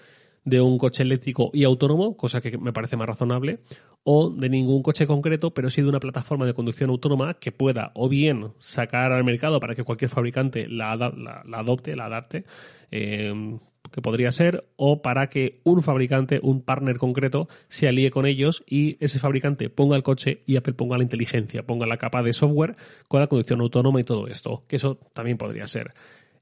de 0.46 0.62
un 0.62 0.79
coche 0.79 1.02
eléctrico 1.02 1.50
y 1.52 1.64
autónomo, 1.64 2.17
cosa 2.17 2.40
que 2.40 2.56
me 2.56 2.73
parece 2.73 2.96
más 2.96 3.06
razonable, 3.06 3.58
o 4.02 4.31
de 4.31 4.49
ningún 4.49 4.82
coche 4.82 5.06
concreto, 5.06 5.52
pero 5.52 5.69
sí 5.69 5.82
de 5.82 5.90
una 5.90 6.00
plataforma 6.00 6.46
de 6.46 6.55
conducción 6.55 6.88
autónoma 6.88 7.34
que 7.34 7.52
pueda 7.52 7.93
o 7.94 8.08
bien 8.08 8.55
sacar 8.61 9.12
al 9.12 9.25
mercado 9.25 9.61
para 9.61 9.75
que 9.75 9.84
cualquier 9.84 10.11
fabricante 10.11 10.69
la, 10.69 10.93
adopte, 10.93 11.94
la 11.94 12.06
adapte, 12.06 12.46
eh, 12.90 13.58
que 13.93 14.03
podría 14.03 14.33
ser, 14.33 14.65
o 14.77 15.03
para 15.03 15.29
que 15.29 15.61
un 15.62 15.83
fabricante, 15.83 16.41
un 16.43 16.62
partner 16.62 16.97
concreto, 16.97 17.49
se 17.69 17.87
alíe 17.87 18.11
con 18.11 18.27
ellos 18.27 18.65
y 18.67 18.97
ese 18.99 19.19
fabricante 19.19 19.71
ponga 19.71 19.97
el 19.97 20.03
coche 20.03 20.43
y 20.47 20.56
Apple 20.56 20.75
ponga 20.75 20.97
la 20.97 21.05
inteligencia, 21.05 21.65
ponga 21.65 21.87
la 21.87 21.99
capa 21.99 22.23
de 22.23 22.33
software 22.33 22.75
con 23.09 23.21
la 23.21 23.29
conducción 23.29 23.61
autónoma 23.61 24.00
y 24.00 24.05
todo 24.05 24.27
esto, 24.27 24.65
que 24.67 24.77
eso 24.77 24.99
también 25.12 25.39
podría 25.39 25.67
ser. 25.67 25.94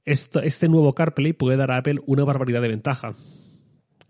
Este 0.04 0.68
nuevo 0.68 0.94
CarPlay 0.94 1.34
puede 1.34 1.58
dar 1.58 1.70
a 1.72 1.76
Apple 1.76 2.00
una 2.06 2.24
barbaridad 2.24 2.62
de 2.62 2.68
ventaja 2.68 3.16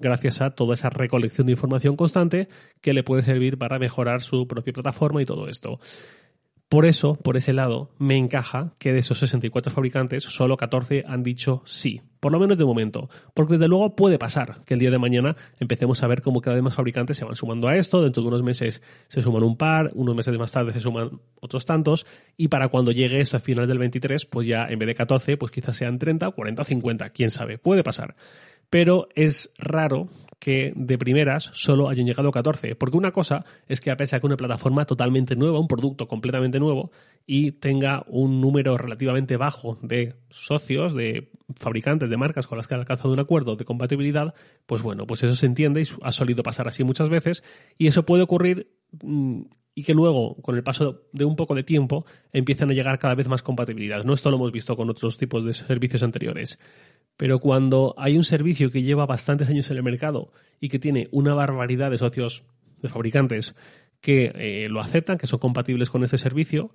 gracias 0.01 0.41
a 0.41 0.51
toda 0.51 0.75
esa 0.75 0.91
recolección 0.91 1.47
de 1.47 1.53
información 1.53 1.95
constante 1.95 2.49
que 2.81 2.95
le 2.95 3.05
puede 3.05 3.23
servir 3.23 3.59
para 3.59 3.79
mejorar 3.79 4.23
su 4.23 4.49
propia 4.49 4.73
plataforma 4.73 5.23
y 5.23 5.27
todo 5.27 5.47
esto. 5.47 5.79
Por 6.71 6.87
eso, 6.87 7.17
por 7.17 7.37
ese 7.37 7.53
lado, 7.53 7.91
me 7.99 8.17
encaja 8.17 8.75
que 8.79 8.93
de 8.93 9.01
esos 9.01 9.19
64 9.19 9.73
fabricantes, 9.73 10.23
solo 10.23 10.57
14 10.57 11.03
han 11.05 11.25
dicho 11.25 11.63
sí, 11.67 12.01
por 12.21 12.31
lo 12.31 12.39
menos 12.39 12.59
de 12.59 12.65
momento. 12.65 13.11
Porque 13.35 13.55
desde 13.55 13.67
luego 13.67 13.97
puede 13.97 14.21
pasar 14.21 14.63
que 14.65 14.75
el 14.75 14.81
día 14.81 14.93
de 14.93 14.99
mañana 15.01 15.35
empecemos 15.59 16.01
a 16.01 16.07
ver 16.07 16.23
cómo 16.23 16.41
cada 16.41 16.55
vez 16.55 16.63
más 16.63 16.77
fabricantes 16.77 17.17
se 17.17 17.25
van 17.25 17.35
sumando 17.35 17.67
a 17.67 17.77
esto, 17.77 18.01
dentro 18.01 18.23
de 18.23 18.29
unos 18.29 18.45
meses 18.45 18.83
se 19.09 19.21
suman 19.21 19.43
un 19.43 19.57
par, 19.57 19.91
unos 19.95 20.15
meses 20.15 20.39
más 20.39 20.53
tarde 20.53 20.73
se 20.73 20.79
suman 20.79 21.19
otros 21.41 21.65
tantos, 21.65 22.07
y 22.37 22.47
para 22.47 22.69
cuando 22.69 22.93
llegue 22.93 23.21
esto 23.21 23.37
a 23.37 23.41
finales 23.41 23.67
del 23.67 23.79
23, 23.79 24.27
pues 24.27 24.47
ya 24.47 24.67
en 24.69 24.79
vez 24.79 24.87
de 24.87 24.95
14, 24.95 25.37
pues 25.39 25.51
quizás 25.51 25.77
sean 25.77 25.99
30, 25.99 26.31
40 26.31 26.63
o 26.63 26.65
50, 26.65 27.11
quién 27.11 27.33
sabe, 27.33 27.59
puede 27.59 27.83
pasar. 27.83 28.15
Pero 28.71 29.09
es 29.17 29.53
raro 29.59 30.09
que 30.41 30.73
de 30.75 30.99
primeras 30.99 31.51
solo 31.53 31.89
hayan 31.89 32.07
llegado 32.07 32.33
14. 32.33 32.75
Porque 32.75 32.97
una 32.97 33.13
cosa 33.13 33.45
es 33.69 33.81
que 33.81 33.91
a 33.91 33.97
pesar 33.97 34.17
de 34.19 34.23
que 34.23 34.27
una 34.27 34.37
plataforma 34.37 34.87
totalmente 34.87 35.37
nueva, 35.37 35.61
un 35.61 35.69
producto 35.69 36.09
completamente 36.09 36.59
nuevo, 36.59 36.91
y 37.27 37.53
tenga 37.53 38.05
un 38.09 38.41
número 38.41 38.77
relativamente 38.79 39.37
bajo 39.37 39.79
de 39.83 40.15
socios, 40.31 40.95
de 40.95 41.31
fabricantes, 41.57 42.09
de 42.09 42.17
marcas 42.17 42.47
con 42.47 42.57
las 42.57 42.67
que 42.67 42.75
han 42.75 42.81
alcanzado 42.81 43.13
un 43.13 43.21
acuerdo 43.21 43.55
de 43.55 43.67
compatibilidad, 43.67 44.35
pues 44.67 44.83
bueno, 44.83 45.07
pues 45.07 45.23
eso 45.23 45.35
se 45.35 45.47
entiende 45.47 45.83
y 45.83 45.85
ha 46.03 46.11
solido 46.11 46.43
pasar 46.43 46.67
así 46.67 46.85
muchas 46.85 47.11
veces. 47.11 47.45
Y 47.77 47.87
eso 47.87 48.07
puede 48.07 48.23
ocurrir 48.23 48.73
mm, 49.03 49.43
y 49.81 49.83
que 49.83 49.95
luego, 49.95 50.37
con 50.43 50.57
el 50.57 50.63
paso 50.63 51.05
de 51.13 51.25
un 51.25 51.37
poco 51.37 51.55
de 51.55 51.63
tiempo, 51.63 52.05
empiezan 52.35 52.71
a 52.71 52.75
llegar 52.75 52.99
cada 52.99 53.15
vez 53.15 53.29
más 53.29 53.43
compatibilidades. 53.43 54.05
No 54.05 54.13
esto 54.13 54.31
lo 54.31 54.37
hemos 54.37 54.53
visto 54.53 54.77
con 54.77 54.91
otros 54.91 55.17
tipos 55.17 55.43
de 55.43 55.55
servicios 55.55 56.03
anteriores. 56.03 56.59
Pero 57.17 57.39
cuando 57.39 57.95
hay 57.97 58.19
un 58.19 58.25
servicio 58.25 58.71
que 58.71 58.83
lleva 58.83 59.07
bastantes 59.07 59.49
años 59.49 59.71
en 59.71 59.79
el 59.79 59.83
mercado 59.83 60.33
y 60.61 60.69
que 60.69 60.79
tiene 60.79 61.09
una 61.13 61.33
barbaridad 61.33 61.91
de 61.91 61.97
socios, 61.97 62.45
de 62.83 62.91
fabricantes, 62.91 63.55
que 64.03 64.33
eh, 64.35 64.69
lo 64.69 64.81
aceptan, 64.81 65.17
que 65.17 65.27
son 65.27 65.39
compatibles 65.39 65.89
con 65.89 66.05
ese 66.05 66.19
servicio, 66.19 66.75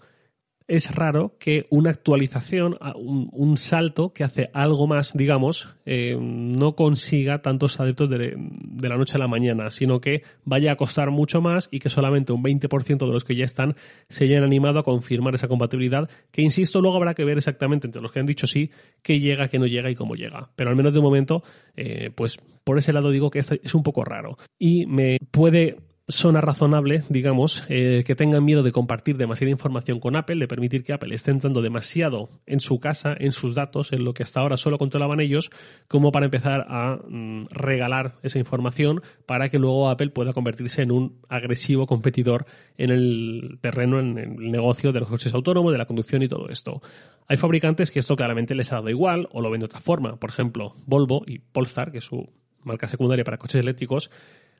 es 0.68 0.94
raro 0.94 1.36
que 1.40 1.68
una 1.70 1.92
actualización, 1.92 2.78
un, 2.96 3.58
salto 3.58 4.14
que 4.14 4.24
hace 4.24 4.50
algo 4.54 4.88
más, 4.88 5.14
digamos, 5.16 5.70
eh, 5.86 6.18
no 6.20 6.76
consiga 6.76 7.42
tantos 7.42 7.80
adeptos 7.80 8.10
de, 8.10 8.36
la 8.82 8.98
noche 8.98 9.16
a 9.16 9.20
la 9.20 9.28
mañana, 9.28 9.70
sino 9.70 10.02
que 10.02 10.24
vaya 10.44 10.72
a 10.72 10.76
costar 10.76 11.12
mucho 11.12 11.40
más 11.40 11.70
y 11.72 11.80
que 11.80 11.90
solamente 11.90 12.34
un 12.34 12.44
20% 12.44 12.98
de 12.98 13.14
los 13.14 13.24
que 13.24 13.36
ya 13.36 13.46
están 13.46 13.76
se 14.10 14.26
hayan 14.26 14.44
animado 14.44 14.80
a 14.80 14.84
confirmar 14.84 15.36
esa 15.36 15.48
compatibilidad, 15.48 16.10
que 16.32 16.42
insisto, 16.42 16.82
luego 16.82 16.98
habrá 16.98 17.14
que 17.14 17.26
ver 17.26 17.38
exactamente 17.38 17.88
entre 17.88 18.02
los 18.02 18.12
que 18.12 18.20
han 18.20 18.26
dicho 18.26 18.48
sí, 18.48 18.72
qué 19.04 19.20
llega, 19.20 19.48
qué 19.48 19.60
no 19.60 19.68
llega 19.68 19.92
y 19.92 19.96
cómo 19.96 20.16
llega. 20.16 20.50
Pero 20.56 20.72
al 20.72 20.76
menos 20.76 20.94
de 20.94 21.02
momento, 21.02 21.44
eh, 21.76 22.10
pues 22.16 22.38
por 22.64 22.80
ese 22.80 22.92
lado 22.92 23.12
digo 23.12 23.30
que 23.30 23.40
es 23.40 23.76
un 23.76 23.84
poco 23.84 24.04
raro. 24.04 24.38
Y 24.58 24.88
me 24.88 25.18
puede 25.32 25.78
zona 26.08 26.40
razonable, 26.40 27.04
digamos, 27.10 27.64
eh, 27.68 28.04
que 28.06 28.16
tengan 28.16 28.46
miedo 28.46 28.62
de 28.62 28.72
compartir 28.72 29.18
demasiada 29.18 29.50
información 29.50 30.00
con 30.00 30.16
Apple, 30.16 30.36
de 30.36 30.48
permitir 30.48 30.84
que 30.84 30.94
Apple 30.94 31.16
esté 31.16 31.32
entrando 31.32 31.64
demasiado 31.64 32.30
en 32.46 32.60
su 32.60 32.80
casa, 32.80 33.16
en 33.18 33.32
sus 33.32 33.56
datos, 33.56 33.92
en 33.92 34.06
lo 34.06 34.14
que 34.14 34.22
hasta 34.22 34.40
ahora 34.40 34.58
solo 34.58 34.78
controlaban 34.78 35.20
ellos, 35.20 35.50
como 35.88 36.12
para 36.12 36.26
empezar 36.26 36.66
a 36.70 37.00
mm, 37.08 37.48
regalar 37.50 38.18
esa 38.22 38.38
información 38.38 39.02
para 39.26 39.50
que 39.50 39.58
luego 39.58 39.90
Apple 39.90 40.12
pueda 40.12 40.34
convertirse 40.34 40.84
en 40.84 40.92
un 40.92 41.22
agresivo 41.28 41.88
competidor 41.88 42.46
en 42.78 42.92
el 42.92 43.58
terreno, 43.62 44.00
en 44.00 44.18
el 44.20 44.52
negocio 44.52 44.92
de 44.92 45.00
los 45.00 45.10
coches 45.10 45.34
autónomos, 45.34 45.72
de 45.72 45.80
la 45.80 45.86
conducción 45.86 46.22
y 46.22 46.28
todo 46.28 46.50
esto. 46.50 46.82
Hay 47.28 47.38
fabricantes 47.38 47.90
que 47.90 48.00
esto 48.00 48.16
claramente 48.16 48.54
les 48.54 48.72
ha 48.72 48.76
dado 48.76 48.90
igual 48.90 49.28
o 49.32 49.42
lo 49.42 49.50
ven 49.50 49.62
de 49.62 49.66
otra 49.66 49.82
forma. 49.82 50.18
Por 50.18 50.30
ejemplo, 50.30 50.76
Volvo 50.86 51.24
y 51.26 51.40
Polestar, 51.40 51.92
que 51.92 51.98
es 51.98 52.04
su 52.04 52.30
marca 52.64 52.88
secundaria 52.88 53.24
para 53.24 53.38
coches 53.38 53.62
eléctricos, 53.62 54.12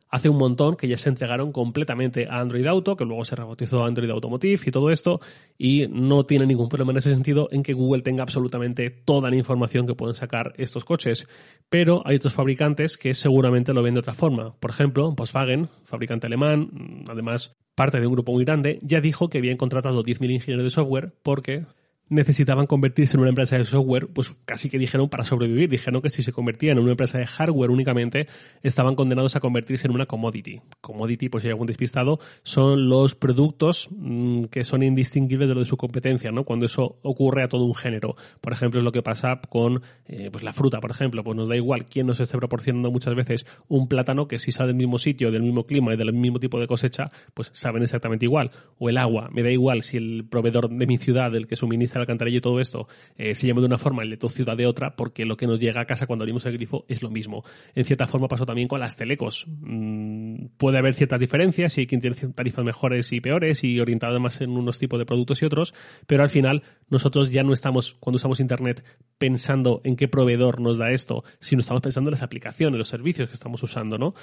hace 0.10 0.30
un 0.30 0.38
montón 0.38 0.76
que 0.76 0.88
ya 0.88 0.98
se 0.98 1.10
entregaron 1.10 1.52
completamente 1.52 2.28
a 2.28 2.40
Android 2.40 2.66
Auto, 2.68 2.96
que 2.96 3.06
luego 3.06 3.26
se 3.26 3.36
rebautizó 3.36 3.84
Android 3.84 4.10
Automotive 4.10 4.62
y 4.66 4.72
todo 4.72 4.92
esto, 4.92 5.20
y 5.58 5.88
no 5.90 6.26
tiene 6.26 6.46
ningún 6.46 6.70
problema 6.70 6.92
en 6.92 6.98
ese 6.98 7.14
sentido 7.14 7.48
en 7.52 7.64
que 7.64 7.74
Google 7.74 8.02
tenga 8.02 8.24
absolutamente 8.24 8.90
toda 8.90 9.30
la 9.30 9.36
información 9.36 9.88
que 9.88 9.96
pueden 9.96 10.16
sacar 10.16 10.54
estos 10.58 10.86
coches. 10.86 11.28
Pero 11.70 12.02
hay 12.06 12.18
otros 12.18 12.34
fabricantes 12.34 12.98
que 12.98 13.14
seguramente 13.14 13.74
lo 13.74 13.84
ven 13.84 13.96
de 13.96 14.00
otra 14.00 14.14
forma. 14.14 14.56
Por 14.60 14.72
ejemplo, 14.72 15.12
Volkswagen, 15.12 15.70
fabricante 15.84 16.28
alemán, 16.28 17.04
además 17.10 17.56
parte 17.76 18.00
de 18.00 18.08
un 18.08 18.14
grupo 18.14 18.32
muy 18.32 18.46
grande, 18.46 18.80
ya 18.82 19.02
dijo 19.02 19.30
que 19.30 19.40
habían 19.40 19.58
contratado 19.58 20.04
10.000 20.04 20.32
ingenieros 20.32 20.64
de 20.64 20.70
software 20.70 21.14
porque 21.24 21.66
necesitaban 22.10 22.68
convertirse 22.68 23.18
en 23.18 23.22
una 23.22 23.30
empresa 23.30 23.58
de 23.58 23.66
software, 23.66 24.08
pues 24.08 24.36
casi 24.46 24.70
que 24.70 24.78
dijeron 24.78 25.10
para 25.10 25.24
sobrevivir. 25.24 25.70
Dijeron 25.70 26.02
que 26.02 26.10
si 26.10 26.24
se 26.24 26.32
convertían 26.32 26.78
en 26.78 26.84
una 26.84 26.92
empresa 26.92 27.18
de 27.18 27.26
hardware 27.26 27.72
únicamente, 27.72 28.28
estaban 28.62 28.96
condenados 28.96 29.36
a 29.36 29.40
convertirse 29.40 29.88
en 29.88 29.94
una 29.94 30.06
commodity. 30.06 30.62
Commodity, 30.82 31.30
por 31.30 31.42
si 31.42 31.48
hay 31.48 31.52
algún 31.52 31.68
despistado, 31.68 32.20
son 32.44 32.90
los 32.90 33.16
productos 33.16 33.90
mm, 33.92 34.46
que 34.46 34.64
son 34.64 34.84
indistinguibles 34.84 35.50
de 35.50 35.56
lo 35.56 35.62
de 35.62 35.66
su 35.66 35.78
competencia, 35.78 36.32
¿no? 36.32 36.44
Cuando 36.44 36.66
eso 36.66 37.00
ocurre 37.02 37.44
a 37.44 37.50
todo 37.50 37.66
un 37.66 37.76
género. 37.76 38.16
Por 38.42 38.54
ejemplo, 38.54 38.80
es 38.80 38.84
lo 38.84 38.92
que 38.92 39.02
pasa 39.02 39.42
con 39.50 39.82
eh, 40.06 40.30
pues 40.32 40.44
la 40.44 40.54
fruta, 40.54 40.80
por 40.80 40.92
ejemplo. 40.92 41.24
Pues 41.24 41.36
nos 41.36 41.50
da 41.50 41.56
igual 41.56 41.86
quién 41.86 42.08
nos 42.08 42.20
esté 42.20 42.38
proporcionando 42.38 42.92
muchas 42.92 43.16
veces 43.16 43.46
un 43.68 43.88
plátano 43.88 44.28
que 44.28 44.38
si 44.38 44.52
sale 44.52 44.68
del 44.68 44.76
mismo 44.76 45.00
sitio, 45.00 45.32
del 45.32 45.44
mismo 45.44 45.66
clima 45.66 45.94
y 45.94 45.98
del 45.98 46.14
mismo 46.14 46.40
tipo 46.40 46.60
de 46.60 46.68
cosecha, 46.68 47.12
pues 47.34 47.50
saben 47.54 47.84
exactamente 47.84 48.26
igual. 48.26 48.52
O 48.78 48.90
el 48.90 48.98
agua. 48.98 49.30
Me 49.32 49.42
da 49.42 49.50
igual 49.50 49.82
si 49.82 49.98
el 49.98 50.26
proveedor 50.30 50.70
de 50.70 50.86
mi 50.86 50.98
ciudad, 50.98 51.36
el 51.36 51.48
que 51.48 51.56
suministra 51.56 51.95
la 52.00 52.04
alcantarilla 52.04 52.38
y 52.38 52.42
todo 52.42 52.60
esto 52.60 52.88
eh, 53.18 53.36
se 53.36 53.48
llama 53.48 53.62
de 53.62 53.68
una 53.68 53.78
forma, 53.78 54.04
el 54.04 54.10
de 54.10 54.18
tu 54.18 54.30
ciudad 54.30 54.58
de 54.58 54.66
otra, 54.66 54.96
porque 54.96 55.26
lo 55.26 55.38
que 55.38 55.48
nos 55.48 55.60
llega 55.60 55.82
a 55.82 55.86
casa 55.86 56.08
cuando 56.08 56.24
abrimos 56.24 56.46
el 56.46 56.54
grifo 56.54 56.86
es 56.88 57.02
lo 57.02 57.10
mismo. 57.10 57.44
En 57.74 57.86
cierta 57.86 58.08
forma 58.08 58.28
pasó 58.28 58.46
también 58.46 58.68
con 58.68 58.80
las 58.80 58.96
telecos. 58.96 59.46
Mm, 59.48 60.48
puede 60.58 60.78
haber 60.78 60.94
ciertas 60.94 61.20
diferencias 61.20 61.78
y 61.78 61.82
hay 61.82 61.88
quien 61.88 62.02
tiene 62.02 62.16
tarifas 62.34 62.66
mejores 62.66 63.12
y 63.12 63.22
peores 63.22 63.64
y 63.64 63.80
orientadas 63.80 64.20
más 64.20 64.42
en 64.42 64.52
unos 64.52 64.78
tipos 64.78 65.00
de 65.00 65.06
productos 65.06 65.42
y 65.42 65.46
otros, 65.46 65.74
pero 66.08 66.24
al 66.24 66.30
final 66.30 66.64
nosotros 66.90 67.30
ya 67.30 67.44
no 67.44 67.54
estamos, 67.54 67.96
cuando 68.00 68.18
usamos 68.18 68.40
Internet, 68.40 68.84
pensando 69.18 69.82
en 69.84 69.96
qué 69.96 70.08
proveedor 70.08 70.62
nos 70.62 70.78
da 70.78 70.92
esto, 70.92 71.24
sino 71.40 71.62
estamos 71.62 71.82
pensando 71.82 72.10
en 72.10 72.14
las 72.14 72.24
aplicaciones, 72.24 72.78
los 72.78 72.90
servicios 72.90 73.30
que 73.30 73.34
estamos 73.34 73.62
usando, 73.64 73.98
¿no? 73.98 74.14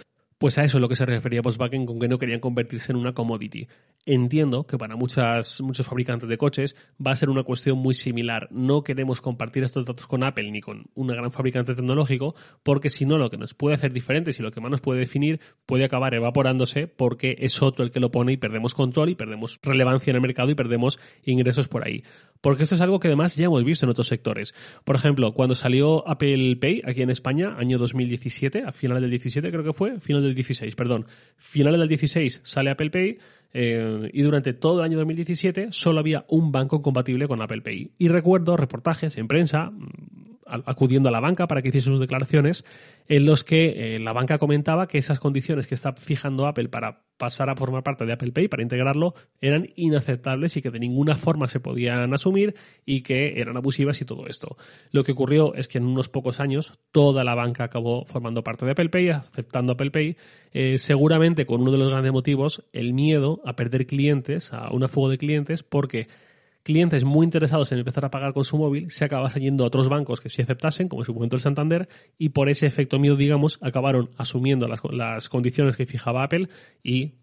Pues 0.43 0.59
a 0.59 0.65
eso 0.65 0.79
es 0.79 0.81
lo 0.81 0.89
que 0.89 0.97
se 0.97 1.07
refería 1.07 1.41
Volkswagen 1.41 1.87
con 1.87 2.01
que 2.01 2.09
no 2.09 2.19
querían 2.19 2.41
convertirse 2.41 2.91
en 2.91 2.99
una 2.99 3.13
commodity. 3.13 3.69
Entiendo 4.05 4.67
que 4.67 4.77
para 4.77 4.97
muchas, 4.97 5.61
muchos 5.61 5.87
fabricantes 5.87 6.29
de 6.29 6.37
coches 6.37 6.75
va 6.95 7.13
a 7.13 7.15
ser 7.15 7.31
una 7.31 7.45
cuestión 7.45 7.79
muy 7.79 7.95
similar. 7.95 8.49
No 8.51 8.83
queremos 8.83 9.21
compartir 9.21 9.63
estos 9.63 9.87
datos 9.87 10.09
con 10.09 10.25
Apple 10.25 10.51
ni 10.51 10.61
con 10.61 10.87
un 10.97 11.07
gran 11.07 11.31
fabricante 11.31 11.77
tecnológico, 11.77 12.35
porque 12.65 12.91
si 12.91 13.07
no, 13.07 13.19
lo 13.19 13.31
que 13.31 13.37
nos 13.37 13.55
puede 13.55 13.77
hacer 13.77 13.93
diferentes 13.93 14.41
y 14.41 14.43
lo 14.43 14.51
que 14.51 14.61
más 14.61 14.73
nos 14.73 14.81
puede 14.81 14.99
definir 14.99 15.39
puede 15.65 15.85
acabar 15.85 16.13
evaporándose 16.13 16.89
porque 16.89 17.37
es 17.39 17.63
otro 17.63 17.85
el 17.85 17.93
que 17.93 18.01
lo 18.01 18.11
pone 18.11 18.33
y 18.33 18.37
perdemos 18.37 18.75
control 18.75 19.11
y 19.11 19.15
perdemos 19.15 19.61
relevancia 19.63 20.11
en 20.11 20.17
el 20.17 20.23
mercado 20.23 20.51
y 20.51 20.57
perdemos 20.57 20.99
ingresos 21.23 21.69
por 21.69 21.87
ahí. 21.87 22.03
Porque 22.41 22.65
esto 22.65 22.75
es 22.75 22.81
algo 22.81 22.99
que 22.99 23.07
además 23.07 23.37
ya 23.37 23.47
hemos 23.47 23.63
visto 23.63 23.87
en 23.87 23.91
otros 23.91 24.09
sectores. 24.09 24.57
Por 24.85 24.97
ejemplo, 24.97 25.35
cuando 25.35 25.55
salió 25.55 26.09
Apple 26.09 26.57
Pay 26.57 26.83
aquí 26.85 27.03
en 27.03 27.11
España, 27.11 27.55
año 27.57 27.79
2017, 27.79 28.65
a 28.65 28.73
finales 28.73 29.03
del 29.03 29.11
17 29.11 29.49
creo 29.49 29.63
que 29.63 29.73
fue, 29.73 30.01
final 30.01 30.25
del 30.25 30.32
16, 30.35 30.75
perdón. 30.75 31.07
Finales 31.37 31.81
del 31.81 31.89
16 31.89 32.41
sale 32.45 32.71
Apple 32.71 32.91
Pay 32.91 33.19
eh, 33.55 34.11
y 34.13 34.23
durante 34.23 34.53
todo 34.53 34.81
el 34.81 34.85
año 34.85 34.99
2017 34.99 35.69
solo 35.71 36.01
había 36.01 36.25
un 36.29 36.53
banco 36.53 36.83
compatible 36.83 37.29
con 37.29 37.43
Apple 37.43 37.63
Pay. 37.63 37.93
Y 37.99 38.09
recuerdo 38.09 38.57
reportajes 38.57 39.17
en 39.19 39.29
prensa 39.29 39.73
acudiendo 40.67 41.09
a 41.09 41.13
la 41.13 41.21
banca 41.21 41.47
para 41.47 41.63
que 41.63 41.69
hiciese 41.69 41.89
sus 41.89 42.01
declaraciones 42.01 42.65
en 43.09 43.27
los 43.27 43.45
que 43.45 43.95
eh, 43.95 43.99
la 43.99 44.13
banca 44.13 44.39
comentaba 44.39 44.87
que 44.87 44.99
esas 44.99 45.19
condiciones 45.19 45.67
que 45.67 45.75
está 45.75 45.93
fijando 45.93 46.47
Apple 46.47 46.69
para 46.69 47.03
pasar 47.17 47.51
a 47.51 47.57
formar 47.57 47.83
parte 47.83 48.05
de 48.05 48.13
Apple 48.13 48.33
Pay, 48.33 48.49
para 48.49 48.63
integrarlo, 48.63 49.15
eran 49.41 49.69
inaceptables 49.77 50.57
y 50.57 50.63
que 50.63 50.71
de 50.71 50.81
ninguna 50.81 51.15
forma 51.15 51.47
se 51.47 51.61
podían 51.61 52.13
asumir 52.13 52.55
y 52.85 53.03
que 53.03 53.41
eran 53.41 53.57
abusivas 53.57 54.01
y 54.01 54.05
todo 54.05 54.27
esto. 54.27 54.57
Lo 54.91 55.05
que 55.05 55.13
ocurrió 55.13 55.55
es 55.55 55.69
que 55.69 55.79
en 55.79 55.85
unos 55.85 56.09
pocos 56.09 56.41
años 56.41 56.79
toda 56.91 57.23
la 57.23 57.35
banca 57.35 57.65
acabó 57.65 58.05
formando 58.07 58.43
parte 58.43 58.65
de 58.65 58.73
Apple 58.73 58.89
Pay, 58.89 59.11
aceptando 59.11 59.75
Apple 59.75 59.91
Pay, 59.91 60.17
eh, 60.53 60.79
seguramente 60.79 61.47
con 61.47 61.61
uno 61.61 61.71
de 61.71 61.79
los 61.79 61.93
grandes 61.93 62.13
motivos, 62.13 62.65
el 62.73 62.93
miedo 62.93 63.41
a 63.45 63.55
perder 63.55 63.87
clientes, 63.87 64.53
a 64.53 64.73
una 64.73 64.89
fuga 64.89 65.11
de 65.11 65.19
clientes, 65.19 65.63
porque 65.63 66.09
clientes 66.63 67.05
muy 67.05 67.25
interesados 67.25 67.73
en 67.73 67.79
empezar 67.79 68.05
a 68.05 68.11
pagar 68.11 68.33
con 68.33 68.45
su 68.45 68.57
móvil 68.57 68.91
se 68.91 69.05
acabasen 69.05 69.43
yendo 69.43 69.65
a 69.65 69.67
otros 69.67 69.89
bancos 69.89 70.21
que 70.21 70.29
sí 70.29 70.43
aceptasen, 70.43 70.89
como 70.89 71.03
en 71.03 71.07
su 71.07 71.15
momento 71.15 71.37
el 71.37 71.43
Santander, 71.43 71.89
y 72.19 72.31
por 72.31 72.49
ese 72.49 72.67
efecto 72.67 72.99
miedo, 72.99 73.17
digamos, 73.17 73.59
acabaron 73.61 74.11
asumiendo 74.17 74.69
las, 74.69 74.81
las 74.91 75.29
condiciones 75.29 75.77
que 75.77 75.87
fijaba 75.87 76.23
Apple 76.23 76.49
y 76.83 77.15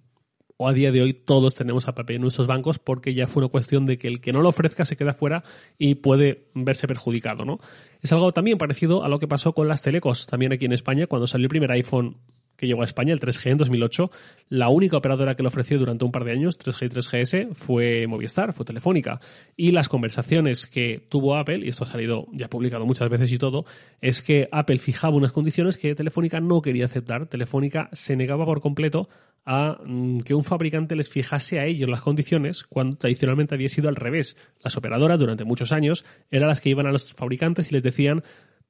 o 0.61 0.67
a 0.67 0.73
día 0.73 0.91
de 0.91 1.01
hoy 1.01 1.13
todos 1.13 1.55
tenemos 1.55 1.87
Apple 1.87 2.03
Pay 2.03 2.17
en 2.17 2.21
nuestros 2.21 2.45
bancos 2.45 2.79
porque 2.79 3.13
ya 3.13 3.27
fue 3.27 3.43
una 3.43 3.49
cuestión 3.49 3.85
de 3.85 3.97
que 3.97 4.09
el 4.09 4.19
que 4.19 4.33
no 4.33 4.41
lo 4.41 4.49
ofrezca 4.49 4.83
se 4.83 4.97
queda 4.97 5.13
fuera 5.13 5.45
y 5.77 5.95
puede 5.95 6.49
verse 6.53 6.85
perjudicado, 6.85 7.45
¿no? 7.45 7.59
Es 8.01 8.11
algo 8.11 8.33
también 8.33 8.57
parecido 8.57 9.05
a 9.05 9.07
lo 9.07 9.19
que 9.19 9.27
pasó 9.27 9.53
con 9.53 9.69
las 9.69 9.81
telecos, 9.81 10.27
también 10.27 10.51
aquí 10.51 10.65
en 10.65 10.73
España, 10.73 11.07
cuando 11.07 11.27
salió 11.27 11.45
el 11.45 11.49
primer 11.49 11.71
iPhone 11.71 12.17
que 12.59 12.67
llegó 12.67 12.81
a 12.81 12.85
España, 12.85 13.13
el 13.13 13.21
3G 13.21 13.51
en 13.51 13.57
2008, 13.57 14.11
la 14.49 14.67
única 14.67 14.97
operadora 14.97 15.35
que 15.35 15.43
lo 15.43 15.47
ofreció 15.47 15.79
durante 15.79 16.03
un 16.03 16.11
par 16.11 16.25
de 16.25 16.33
años, 16.33 16.59
3G 16.59 16.87
y 16.87 16.89
3GS, 16.89 17.55
fue 17.55 18.05
Movistar, 18.05 18.51
fue 18.51 18.65
Telefónica. 18.65 19.21
Y 19.55 19.71
las 19.71 19.87
conversaciones 19.87 20.67
que 20.67 21.05
tuvo 21.07 21.37
Apple, 21.37 21.59
y 21.65 21.69
esto 21.69 21.85
ha 21.85 21.87
salido 21.87 22.27
ya 22.33 22.49
publicado 22.49 22.85
muchas 22.85 23.09
veces 23.09 23.31
y 23.31 23.37
todo, 23.37 23.63
es 24.01 24.21
que 24.21 24.49
Apple 24.51 24.77
fijaba 24.77 25.15
unas 25.15 25.31
condiciones 25.31 25.77
que 25.77 25.95
Telefónica 25.95 26.41
no 26.41 26.61
quería 26.61 26.85
aceptar. 26.85 27.27
Telefónica 27.27 27.89
se 27.93 28.17
negaba 28.17 28.45
por 28.45 28.59
completo 28.59 29.07
a 29.45 29.79
mm, 29.83 30.19
que 30.19 30.33
un 30.33 30.43
fabricante 30.43 30.95
les 30.97 31.09
fijase 31.09 31.59
a 31.59 31.65
ellos 31.65 31.89
las 31.89 32.01
condiciones 32.01 32.63
cuando 32.63 32.97
tradicionalmente 32.97 33.55
había 33.55 33.69
sido 33.69 33.87
al 33.87 33.95
revés. 33.95 34.35
Las 34.61 34.75
operadoras 34.75 35.17
durante 35.17 35.45
muchos 35.45 35.71
años 35.71 36.03
eran 36.29 36.49
las 36.49 36.59
que 36.59 36.69
iban 36.69 36.87
a 36.87 36.91
los 36.91 37.13
fabricantes 37.13 37.71
y 37.71 37.73
les 37.73 37.83
decían 37.83 38.21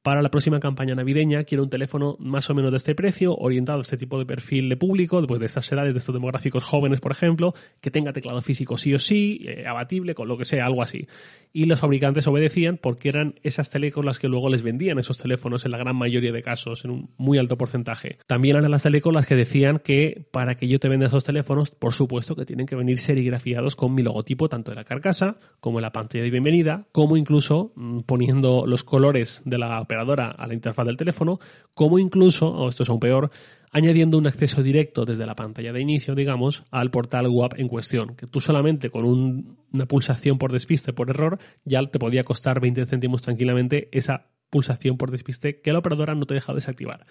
para 0.02 0.22
la 0.22 0.30
próxima 0.30 0.60
campaña 0.60 0.96
navideña 0.96 1.44
quiero 1.44 1.64
un 1.64 1.70
teléfono 1.70 2.16
más 2.20 2.50
o 2.50 2.54
menos 2.54 2.72
de 2.72 2.78
este 2.78 2.96
precio, 2.96 3.36
orientado 3.36 3.80
a 3.80 3.82
este 3.82 3.98
tipo 3.98 4.18
de 4.18 4.26
perfil 4.26 4.70
de 4.70 4.78
público, 4.78 5.20
después 5.20 5.40
de 5.40 5.46
estas 5.46 5.70
edades, 5.72 5.94
de 5.94 6.00
estos 6.00 6.14
demográficos 6.14 6.64
jóvenes, 6.64 7.02
por 7.02 7.12
ejemplo, 7.12 7.54
que 7.82 7.92
tenga 7.92 8.14
teclado 8.14 8.42
físico 8.42 8.78
sí 8.78 8.94
o 8.94 9.00
sí, 9.00 9.46
eh, 9.46 9.66
abatible, 9.68 10.16
con 10.16 10.28
lo 10.28 10.38
que 10.38 10.46
sea, 10.46 10.66
algo 10.66 10.82
así. 10.82 11.08
Y 11.52 11.66
los 11.66 11.80
fabricantes 11.80 12.28
obedecían 12.28 12.78
porque 12.78 13.10
eran 13.10 13.36
esas 13.44 13.70
telecos 13.70 14.06
las 14.06 14.20
que 14.20 14.28
luego 14.28 14.50
les 14.50 14.62
vendían 14.62 15.00
esos 15.00 15.18
teléfonos 15.18 15.66
en 15.66 15.72
la 15.72 15.78
gran 15.78 15.96
mayoría 15.96 16.32
de 16.32 16.44
casos, 16.44 16.86
en 16.86 16.92
un 16.92 17.10
muy 17.18 17.38
alto 17.38 17.58
porcentaje. 17.58 18.20
También 18.28 18.56
eran 18.56 18.72
las 18.72 18.84
telecos 18.84 19.14
las 19.14 19.26
que 19.26 19.36
decían 19.36 19.80
que 19.80 20.28
para 20.32 20.56
que 20.56 20.68
yo 20.68 20.80
te 20.80 20.88
venda 20.90 21.08
esos 21.08 21.24
teléfonos, 21.24 21.72
por 21.72 21.94
supuesto 21.94 22.36
que 22.36 22.46
tienen 22.46 22.68
que 22.68 22.76
venir 22.76 23.00
serigrafiados 23.00 23.76
con 23.76 23.94
mi 23.94 24.04
logotipo 24.04 24.48
tanto 24.48 24.72
de 24.72 24.76
la 24.76 24.84
carcasa 24.84 25.38
como 25.60 25.80
en 25.80 25.84
la 25.84 25.92
pantalla 25.92 26.24
de 26.24 26.30
bienvenida, 26.30 26.86
como 26.92 27.18
incluso 27.18 27.74
mm, 27.76 28.02
poniendo 28.02 28.66
los 28.66 28.84
colores 28.84 29.42
de 29.46 29.58
la 29.58 29.84
operadora 29.90 30.30
a 30.30 30.46
la 30.46 30.54
interfaz 30.54 30.86
del 30.86 30.98
teléfono, 30.98 31.40
como 31.74 31.98
incluso, 31.98 32.48
o 32.48 32.70
esto 32.70 32.84
es 32.84 32.90
aún 32.90 33.00
peor, 33.00 33.32
añadiendo 33.72 34.20
un 34.20 34.28
acceso 34.28 34.62
directo 34.62 35.04
desde 35.04 35.26
la 35.26 35.36
pantalla 35.36 35.74
de 35.74 35.82
inicio, 35.82 36.14
digamos, 36.14 36.64
al 36.70 36.92
portal 36.92 37.28
web 37.28 37.54
en 37.58 37.68
cuestión, 37.68 38.16
que 38.16 38.28
tú 38.28 38.40
solamente 38.40 38.92
con 38.92 39.06
una 39.06 39.86
pulsación 39.88 40.38
por 40.38 40.52
despiste, 40.52 40.94
por 40.94 41.10
error, 41.10 41.40
ya 41.66 41.84
te 41.88 41.98
podía 41.98 42.24
costar 42.24 42.60
20 42.60 42.86
céntimos 42.86 43.24
tranquilamente 43.24 43.90
esa 43.92 44.28
pulsación 44.52 44.98
por 44.98 45.10
despiste 45.10 45.60
que 45.60 45.74
la 45.74 45.80
operadora 45.80 46.14
no 46.14 46.26
te 46.26 46.36
deja 46.36 46.54
desactivar. 46.54 47.08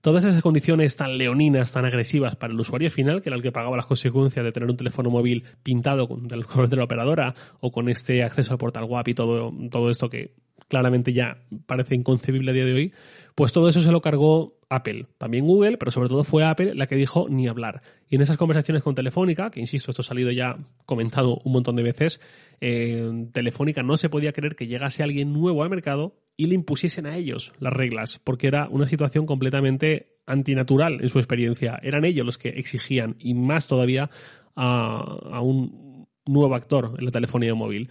Todas 0.00 0.22
esas 0.22 0.42
condiciones 0.42 0.96
tan 0.96 1.18
leoninas, 1.18 1.72
tan 1.72 1.84
agresivas 1.84 2.36
para 2.36 2.52
el 2.52 2.60
usuario 2.60 2.88
final, 2.90 3.20
que 3.20 3.30
era 3.30 3.36
el 3.36 3.42
que 3.42 3.50
pagaba 3.50 3.76
las 3.76 3.86
consecuencias 3.86 4.44
de 4.44 4.52
tener 4.52 4.70
un 4.70 4.76
teléfono 4.76 5.10
móvil 5.10 5.44
pintado 5.64 6.06
con 6.06 6.28
el 6.32 6.46
color 6.46 6.68
de 6.68 6.76
la 6.76 6.84
operadora 6.84 7.34
o 7.60 7.72
con 7.72 7.88
este 7.88 8.22
acceso 8.22 8.52
al 8.52 8.58
portal 8.58 8.84
WAP 8.84 9.08
y 9.08 9.14
todo, 9.14 9.52
todo 9.70 9.90
esto 9.90 10.08
que 10.08 10.34
claramente 10.68 11.12
ya 11.12 11.42
parece 11.66 11.94
inconcebible 11.94 12.50
a 12.50 12.54
día 12.54 12.64
de 12.64 12.74
hoy, 12.74 12.92
pues 13.34 13.52
todo 13.52 13.68
eso 13.68 13.82
se 13.82 13.92
lo 13.92 14.00
cargó 14.00 14.58
Apple. 14.68 15.06
También 15.16 15.46
Google, 15.46 15.78
pero 15.78 15.90
sobre 15.90 16.08
todo 16.08 16.24
fue 16.24 16.44
Apple 16.44 16.74
la 16.74 16.86
que 16.86 16.96
dijo 16.96 17.28
ni 17.28 17.48
hablar. 17.48 17.82
Y 18.08 18.16
en 18.16 18.22
esas 18.22 18.36
conversaciones 18.36 18.82
con 18.82 18.94
Telefónica, 18.94 19.50
que 19.50 19.60
insisto, 19.60 19.90
esto 19.90 20.02
ha 20.02 20.04
salido 20.04 20.30
ya 20.30 20.58
comentado 20.86 21.40
un 21.44 21.52
montón 21.52 21.76
de 21.76 21.82
veces, 21.82 22.20
eh, 22.60 23.28
Telefónica 23.32 23.82
no 23.82 23.96
se 23.96 24.08
podía 24.08 24.32
creer 24.32 24.56
que 24.56 24.66
llegase 24.66 25.02
alguien 25.02 25.32
nuevo 25.32 25.62
al 25.62 25.70
mercado 25.70 26.14
y 26.36 26.46
le 26.46 26.54
impusiesen 26.54 27.06
a 27.06 27.16
ellos 27.16 27.52
las 27.58 27.72
reglas, 27.72 28.20
porque 28.22 28.46
era 28.46 28.68
una 28.68 28.86
situación 28.86 29.26
completamente 29.26 30.18
antinatural 30.26 31.00
en 31.00 31.08
su 31.08 31.18
experiencia. 31.18 31.80
Eran 31.82 32.04
ellos 32.04 32.26
los 32.26 32.38
que 32.38 32.50
exigían, 32.50 33.16
y 33.18 33.34
más 33.34 33.66
todavía, 33.66 34.10
a, 34.54 35.40
un 35.40 36.06
nuevo 36.26 36.54
actor 36.54 36.94
en 36.98 37.04
la 37.04 37.10
telefonía 37.10 37.54
móvil. 37.54 37.90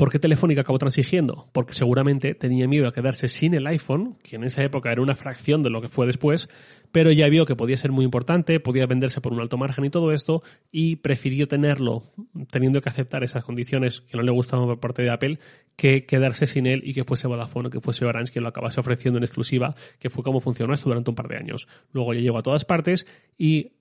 ¿Por 0.00 0.10
qué 0.10 0.18
Telefónica 0.18 0.62
acabó 0.62 0.78
transigiendo? 0.78 1.50
Porque 1.52 1.74
seguramente 1.74 2.34
tenía 2.34 2.66
miedo 2.66 2.88
a 2.88 2.92
quedarse 2.94 3.28
sin 3.28 3.52
el 3.52 3.66
iPhone, 3.66 4.16
que 4.22 4.36
en 4.36 4.44
esa 4.44 4.64
época 4.64 4.90
era 4.90 5.02
una 5.02 5.14
fracción 5.14 5.62
de 5.62 5.68
lo 5.68 5.82
que 5.82 5.90
fue 5.90 6.06
después, 6.06 6.48
pero 6.90 7.12
ya 7.12 7.28
vio 7.28 7.44
que 7.44 7.54
podía 7.54 7.76
ser 7.76 7.92
muy 7.92 8.06
importante, 8.06 8.60
podía 8.60 8.86
venderse 8.86 9.20
por 9.20 9.34
un 9.34 9.40
alto 9.40 9.58
margen 9.58 9.84
y 9.84 9.90
todo 9.90 10.12
esto, 10.12 10.42
y 10.72 10.96
prefirió 10.96 11.48
tenerlo, 11.48 12.04
teniendo 12.50 12.80
que 12.80 12.88
aceptar 12.88 13.24
esas 13.24 13.44
condiciones 13.44 14.00
que 14.00 14.16
no 14.16 14.22
le 14.22 14.32
gustaban 14.32 14.66
por 14.68 14.80
parte 14.80 15.02
de 15.02 15.10
Apple, 15.10 15.38
que 15.76 16.06
quedarse 16.06 16.46
sin 16.46 16.66
él 16.66 16.80
y 16.82 16.94
que 16.94 17.04
fuese 17.04 17.28
Vodafone 17.28 17.68
o 17.68 17.70
que 17.70 17.82
fuese 17.82 18.06
Orange 18.06 18.32
quien 18.32 18.44
lo 18.44 18.48
acabase 18.48 18.80
ofreciendo 18.80 19.18
en 19.18 19.24
exclusiva, 19.24 19.74
que 19.98 20.08
fue 20.08 20.24
como 20.24 20.40
funcionó 20.40 20.72
esto 20.72 20.88
durante 20.88 21.10
un 21.10 21.14
par 21.14 21.28
de 21.28 21.36
años. 21.36 21.68
Luego 21.92 22.14
ya 22.14 22.20
llegó 22.20 22.38
a 22.38 22.42
todas 22.42 22.64
partes 22.64 23.06
y 23.36 23.72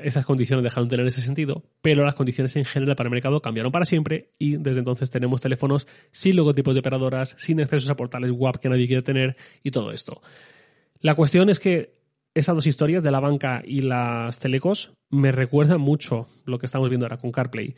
esas 0.00 0.26
condiciones 0.26 0.62
dejaron 0.62 0.88
de 0.88 0.96
tener 0.96 1.06
ese 1.06 1.22
sentido, 1.22 1.64
pero 1.80 2.04
las 2.04 2.14
condiciones 2.14 2.54
en 2.56 2.64
general 2.64 2.96
para 2.96 3.08
el 3.08 3.12
mercado 3.12 3.40
cambiaron 3.40 3.72
para 3.72 3.84
siempre 3.84 4.30
y 4.38 4.56
desde 4.56 4.80
entonces 4.80 5.10
tenemos 5.10 5.40
teléfonos 5.40 5.86
sin 6.10 6.36
logotipos 6.36 6.74
de 6.74 6.80
operadoras, 6.80 7.34
sin 7.38 7.60
accesos 7.60 7.88
a 7.88 7.96
portales 7.96 8.30
WAP 8.30 8.56
que 8.56 8.68
nadie 8.68 8.86
quiere 8.86 9.02
tener 9.02 9.36
y 9.62 9.70
todo 9.70 9.90
esto. 9.90 10.20
La 11.00 11.14
cuestión 11.14 11.48
es 11.48 11.60
que 11.60 11.94
esas 12.34 12.54
dos 12.54 12.66
historias 12.66 13.02
de 13.02 13.10
la 13.10 13.20
banca 13.20 13.62
y 13.64 13.80
las 13.80 14.38
telecos 14.38 14.92
me 15.08 15.32
recuerdan 15.32 15.80
mucho 15.80 16.26
lo 16.44 16.58
que 16.58 16.66
estamos 16.66 16.88
viendo 16.90 17.06
ahora 17.06 17.16
con 17.16 17.32
CarPlay. 17.32 17.74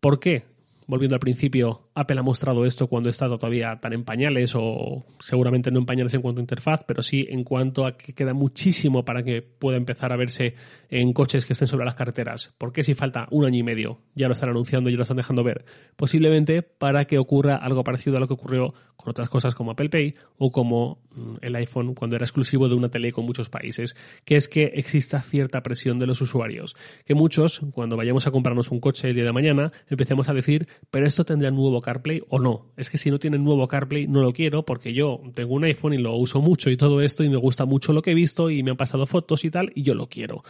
¿Por 0.00 0.18
qué? 0.18 0.44
volviendo 0.86 1.14
al 1.14 1.20
principio, 1.20 1.88
Apple 1.94 2.18
ha 2.18 2.22
mostrado 2.22 2.64
esto 2.64 2.86
cuando 2.86 3.08
ha 3.08 3.10
estado 3.10 3.38
todavía 3.38 3.78
tan 3.80 3.92
en 3.92 4.04
pañales 4.04 4.54
o 4.54 5.04
seguramente 5.18 5.70
no 5.70 5.80
en 5.80 5.86
pañales 5.86 6.14
en 6.14 6.22
cuanto 6.22 6.40
a 6.40 6.42
interfaz, 6.42 6.84
pero 6.86 7.02
sí 7.02 7.26
en 7.28 7.44
cuanto 7.44 7.86
a 7.86 7.96
que 7.96 8.14
queda 8.14 8.34
muchísimo 8.34 9.04
para 9.04 9.22
que 9.22 9.42
pueda 9.42 9.76
empezar 9.76 10.12
a 10.12 10.16
verse 10.16 10.54
en 10.88 11.12
coches 11.12 11.46
que 11.46 11.52
estén 11.52 11.68
sobre 11.68 11.84
las 11.84 11.94
carreteras. 11.94 12.54
¿Por 12.58 12.72
qué 12.72 12.82
si 12.82 12.94
falta 12.94 13.26
un 13.30 13.44
año 13.44 13.58
y 13.58 13.62
medio? 13.62 14.00
Ya 14.14 14.28
lo 14.28 14.34
están 14.34 14.50
anunciando 14.50 14.90
y 14.90 14.94
lo 14.94 15.02
están 15.02 15.16
dejando 15.16 15.44
ver. 15.44 15.64
Posiblemente 15.96 16.62
para 16.62 17.04
que 17.04 17.18
ocurra 17.18 17.56
algo 17.56 17.84
parecido 17.84 18.16
a 18.16 18.20
lo 18.20 18.26
que 18.26 18.34
ocurrió 18.34 18.74
con 18.96 19.10
otras 19.10 19.28
cosas 19.28 19.54
como 19.54 19.72
Apple 19.72 19.90
Pay 19.90 20.14
o 20.38 20.50
como 20.50 21.02
mm, 21.14 21.36
el 21.42 21.56
iPhone 21.56 21.94
cuando 21.94 22.16
era 22.16 22.24
exclusivo 22.24 22.68
de 22.68 22.74
una 22.74 22.88
tele 22.88 23.12
con 23.12 23.26
muchos 23.26 23.48
países, 23.48 23.96
que 24.24 24.36
es 24.36 24.48
que 24.48 24.72
exista 24.74 25.20
cierta 25.20 25.62
presión 25.62 25.98
de 25.98 26.06
los 26.06 26.20
usuarios. 26.20 26.74
Que 27.04 27.14
muchos, 27.14 27.60
cuando 27.72 27.96
vayamos 27.96 28.26
a 28.26 28.30
comprarnos 28.30 28.70
un 28.70 28.80
coche 28.80 29.08
el 29.08 29.14
día 29.14 29.24
de 29.24 29.32
mañana, 29.32 29.72
empecemos 29.88 30.28
a 30.28 30.34
decir 30.34 30.68
pero 30.90 31.06
esto 31.06 31.24
tendrá 31.24 31.50
nuevo 31.50 31.80
CarPlay 31.82 32.22
o 32.28 32.38
no. 32.38 32.66
Es 32.76 32.88
que 32.88 32.98
si 32.98 33.10
no 33.10 33.18
tiene 33.18 33.38
nuevo 33.38 33.66
CarPlay 33.68 34.06
no 34.06 34.22
lo 34.22 34.32
quiero 34.32 34.64
porque 34.64 34.94
yo 34.94 35.20
tengo 35.34 35.54
un 35.54 35.64
iPhone 35.64 35.94
y 35.94 35.98
lo 35.98 36.16
uso 36.16 36.40
mucho 36.40 36.70
y 36.70 36.76
todo 36.76 37.02
esto 37.02 37.24
y 37.24 37.28
me 37.28 37.36
gusta 37.36 37.64
mucho 37.64 37.92
lo 37.92 38.02
que 38.02 38.12
he 38.12 38.14
visto 38.14 38.50
y 38.50 38.62
me 38.62 38.70
han 38.70 38.76
pasado 38.76 39.06
fotos 39.06 39.44
y 39.44 39.50
tal 39.50 39.72
y 39.74 39.82
yo 39.82 39.94
lo 39.94 40.08
quiero. 40.08 40.42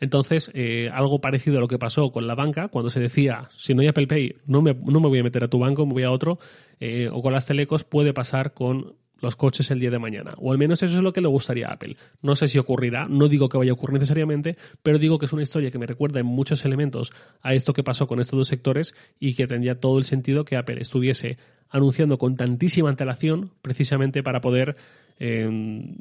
Entonces, 0.00 0.50
eh, 0.54 0.90
algo 0.92 1.20
parecido 1.20 1.58
a 1.58 1.60
lo 1.60 1.68
que 1.68 1.78
pasó 1.78 2.10
con 2.10 2.26
la 2.26 2.34
banca 2.34 2.68
cuando 2.68 2.90
se 2.90 3.00
decía, 3.00 3.48
si 3.56 3.74
no 3.74 3.82
hay 3.82 3.88
Apple 3.88 4.06
Pay, 4.06 4.36
no 4.46 4.62
me, 4.62 4.74
no 4.74 5.00
me 5.00 5.08
voy 5.08 5.20
a 5.20 5.22
meter 5.22 5.44
a 5.44 5.48
tu 5.48 5.58
banco, 5.58 5.86
me 5.86 5.92
voy 5.92 6.02
a 6.04 6.10
otro, 6.10 6.38
eh, 6.80 7.08
o 7.12 7.22
con 7.22 7.32
las 7.32 7.46
telecos 7.46 7.84
puede 7.84 8.12
pasar 8.12 8.54
con 8.54 8.96
los 9.20 9.36
coches 9.36 9.70
el 9.70 9.80
día 9.80 9.90
de 9.90 9.98
mañana. 9.98 10.34
O 10.38 10.52
al 10.52 10.58
menos 10.58 10.82
eso 10.82 10.96
es 10.96 11.02
lo 11.02 11.12
que 11.12 11.20
le 11.20 11.28
gustaría 11.28 11.68
a 11.68 11.74
Apple. 11.74 11.96
No 12.22 12.34
sé 12.36 12.48
si 12.48 12.58
ocurrirá, 12.58 13.06
no 13.08 13.28
digo 13.28 13.48
que 13.48 13.58
vaya 13.58 13.70
a 13.70 13.74
ocurrir 13.74 13.94
necesariamente, 13.94 14.56
pero 14.82 14.98
digo 14.98 15.18
que 15.18 15.26
es 15.26 15.32
una 15.32 15.42
historia 15.42 15.70
que 15.70 15.78
me 15.78 15.86
recuerda 15.86 16.20
en 16.20 16.26
muchos 16.26 16.64
elementos 16.64 17.12
a 17.42 17.54
esto 17.54 17.72
que 17.72 17.82
pasó 17.82 18.06
con 18.06 18.20
estos 18.20 18.38
dos 18.38 18.48
sectores 18.48 18.94
y 19.18 19.34
que 19.34 19.46
tendría 19.46 19.80
todo 19.80 19.98
el 19.98 20.04
sentido 20.04 20.44
que 20.44 20.56
Apple 20.56 20.80
estuviese 20.80 21.38
anunciando 21.68 22.18
con 22.18 22.34
tantísima 22.36 22.88
antelación 22.88 23.52
precisamente 23.62 24.22
para 24.22 24.40
poder 24.40 24.76
em, 25.18 25.96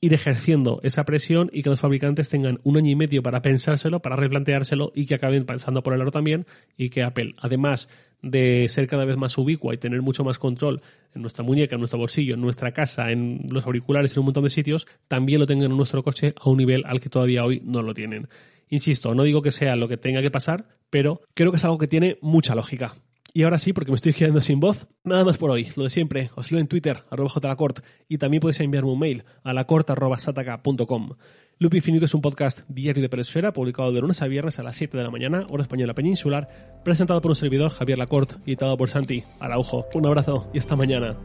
ir 0.00 0.14
ejerciendo 0.14 0.80
esa 0.82 1.04
presión 1.04 1.50
y 1.52 1.62
que 1.62 1.70
los 1.70 1.80
fabricantes 1.80 2.30
tengan 2.30 2.58
un 2.64 2.76
año 2.78 2.90
y 2.90 2.96
medio 2.96 3.22
para 3.22 3.42
pensárselo, 3.42 4.00
para 4.00 4.16
replanteárselo 4.16 4.92
y 4.94 5.06
que 5.06 5.14
acaben 5.14 5.44
pensando 5.44 5.82
por 5.82 5.94
el 5.94 6.00
aro 6.00 6.10
también 6.10 6.46
y 6.76 6.88
que 6.88 7.02
Apple, 7.02 7.34
además 7.38 7.88
de 8.22 8.66
ser 8.68 8.86
cada 8.86 9.04
vez 9.04 9.16
más 9.16 9.36
ubicua 9.36 9.74
y 9.74 9.78
tener 9.78 10.00
mucho 10.02 10.24
más 10.24 10.38
control 10.38 10.80
en 11.14 11.22
nuestra 11.22 11.44
muñeca, 11.44 11.74
en 11.74 11.80
nuestro 11.80 11.98
bolsillo, 11.98 12.34
en 12.34 12.40
nuestra 12.40 12.72
casa, 12.72 13.10
en 13.10 13.46
los 13.50 13.66
auriculares, 13.66 14.12
en 14.12 14.20
un 14.20 14.26
montón 14.26 14.44
de 14.44 14.50
sitios, 14.50 14.86
también 15.08 15.40
lo 15.40 15.46
tengan 15.46 15.70
en 15.70 15.76
nuestro 15.76 16.02
coche 16.02 16.34
a 16.40 16.48
un 16.48 16.58
nivel 16.58 16.84
al 16.86 17.00
que 17.00 17.08
todavía 17.08 17.44
hoy 17.44 17.60
no 17.64 17.82
lo 17.82 17.92
tienen. 17.92 18.28
Insisto, 18.68 19.14
no 19.14 19.24
digo 19.24 19.42
que 19.42 19.50
sea 19.50 19.76
lo 19.76 19.88
que 19.88 19.96
tenga 19.96 20.22
que 20.22 20.30
pasar, 20.30 20.66
pero 20.90 21.20
creo 21.34 21.50
que 21.50 21.56
es 21.56 21.64
algo 21.64 21.78
que 21.78 21.88
tiene 21.88 22.18
mucha 22.20 22.54
lógica. 22.54 22.94
Y 23.32 23.44
ahora 23.44 23.58
sí, 23.58 23.72
porque 23.72 23.92
me 23.92 23.96
estoy 23.96 24.12
quedando 24.12 24.40
sin 24.40 24.58
voz, 24.58 24.88
nada 25.04 25.24
más 25.24 25.38
por 25.38 25.50
hoy. 25.50 25.68
Lo 25.76 25.84
de 25.84 25.90
siempre, 25.90 26.30
os 26.34 26.50
leo 26.50 26.60
en 26.60 26.66
Twitter, 26.66 26.98
arroba 27.10 27.30
jlacort, 27.30 27.80
y 28.08 28.18
también 28.18 28.40
podéis 28.40 28.60
enviarme 28.60 28.90
un 28.90 28.98
mail 28.98 29.24
a 29.44 29.52
lacort.sataka.com. 29.52 31.10
Loop 31.58 31.74
Infinito 31.74 32.06
es 32.06 32.14
un 32.14 32.22
podcast 32.22 32.62
diario 32.68 33.02
de 33.02 33.08
Peresfera, 33.08 33.52
publicado 33.52 33.92
de 33.92 34.00
lunes 34.00 34.22
a 34.22 34.26
viernes 34.26 34.58
a 34.58 34.62
las 34.62 34.76
7 34.76 34.96
de 34.96 35.04
la 35.04 35.10
mañana, 35.10 35.46
hora 35.50 35.62
española 35.62 35.94
peninsular, 35.94 36.80
presentado 36.84 37.20
por 37.20 37.32
un 37.32 37.36
servidor, 37.36 37.70
Javier 37.70 37.98
Lacort, 37.98 38.38
y 38.46 38.52
editado 38.52 38.76
por 38.76 38.88
Santi 38.88 39.24
Araujo. 39.38 39.86
Un 39.94 40.06
abrazo 40.06 40.50
y 40.54 40.58
hasta 40.58 40.74
mañana. 40.74 41.18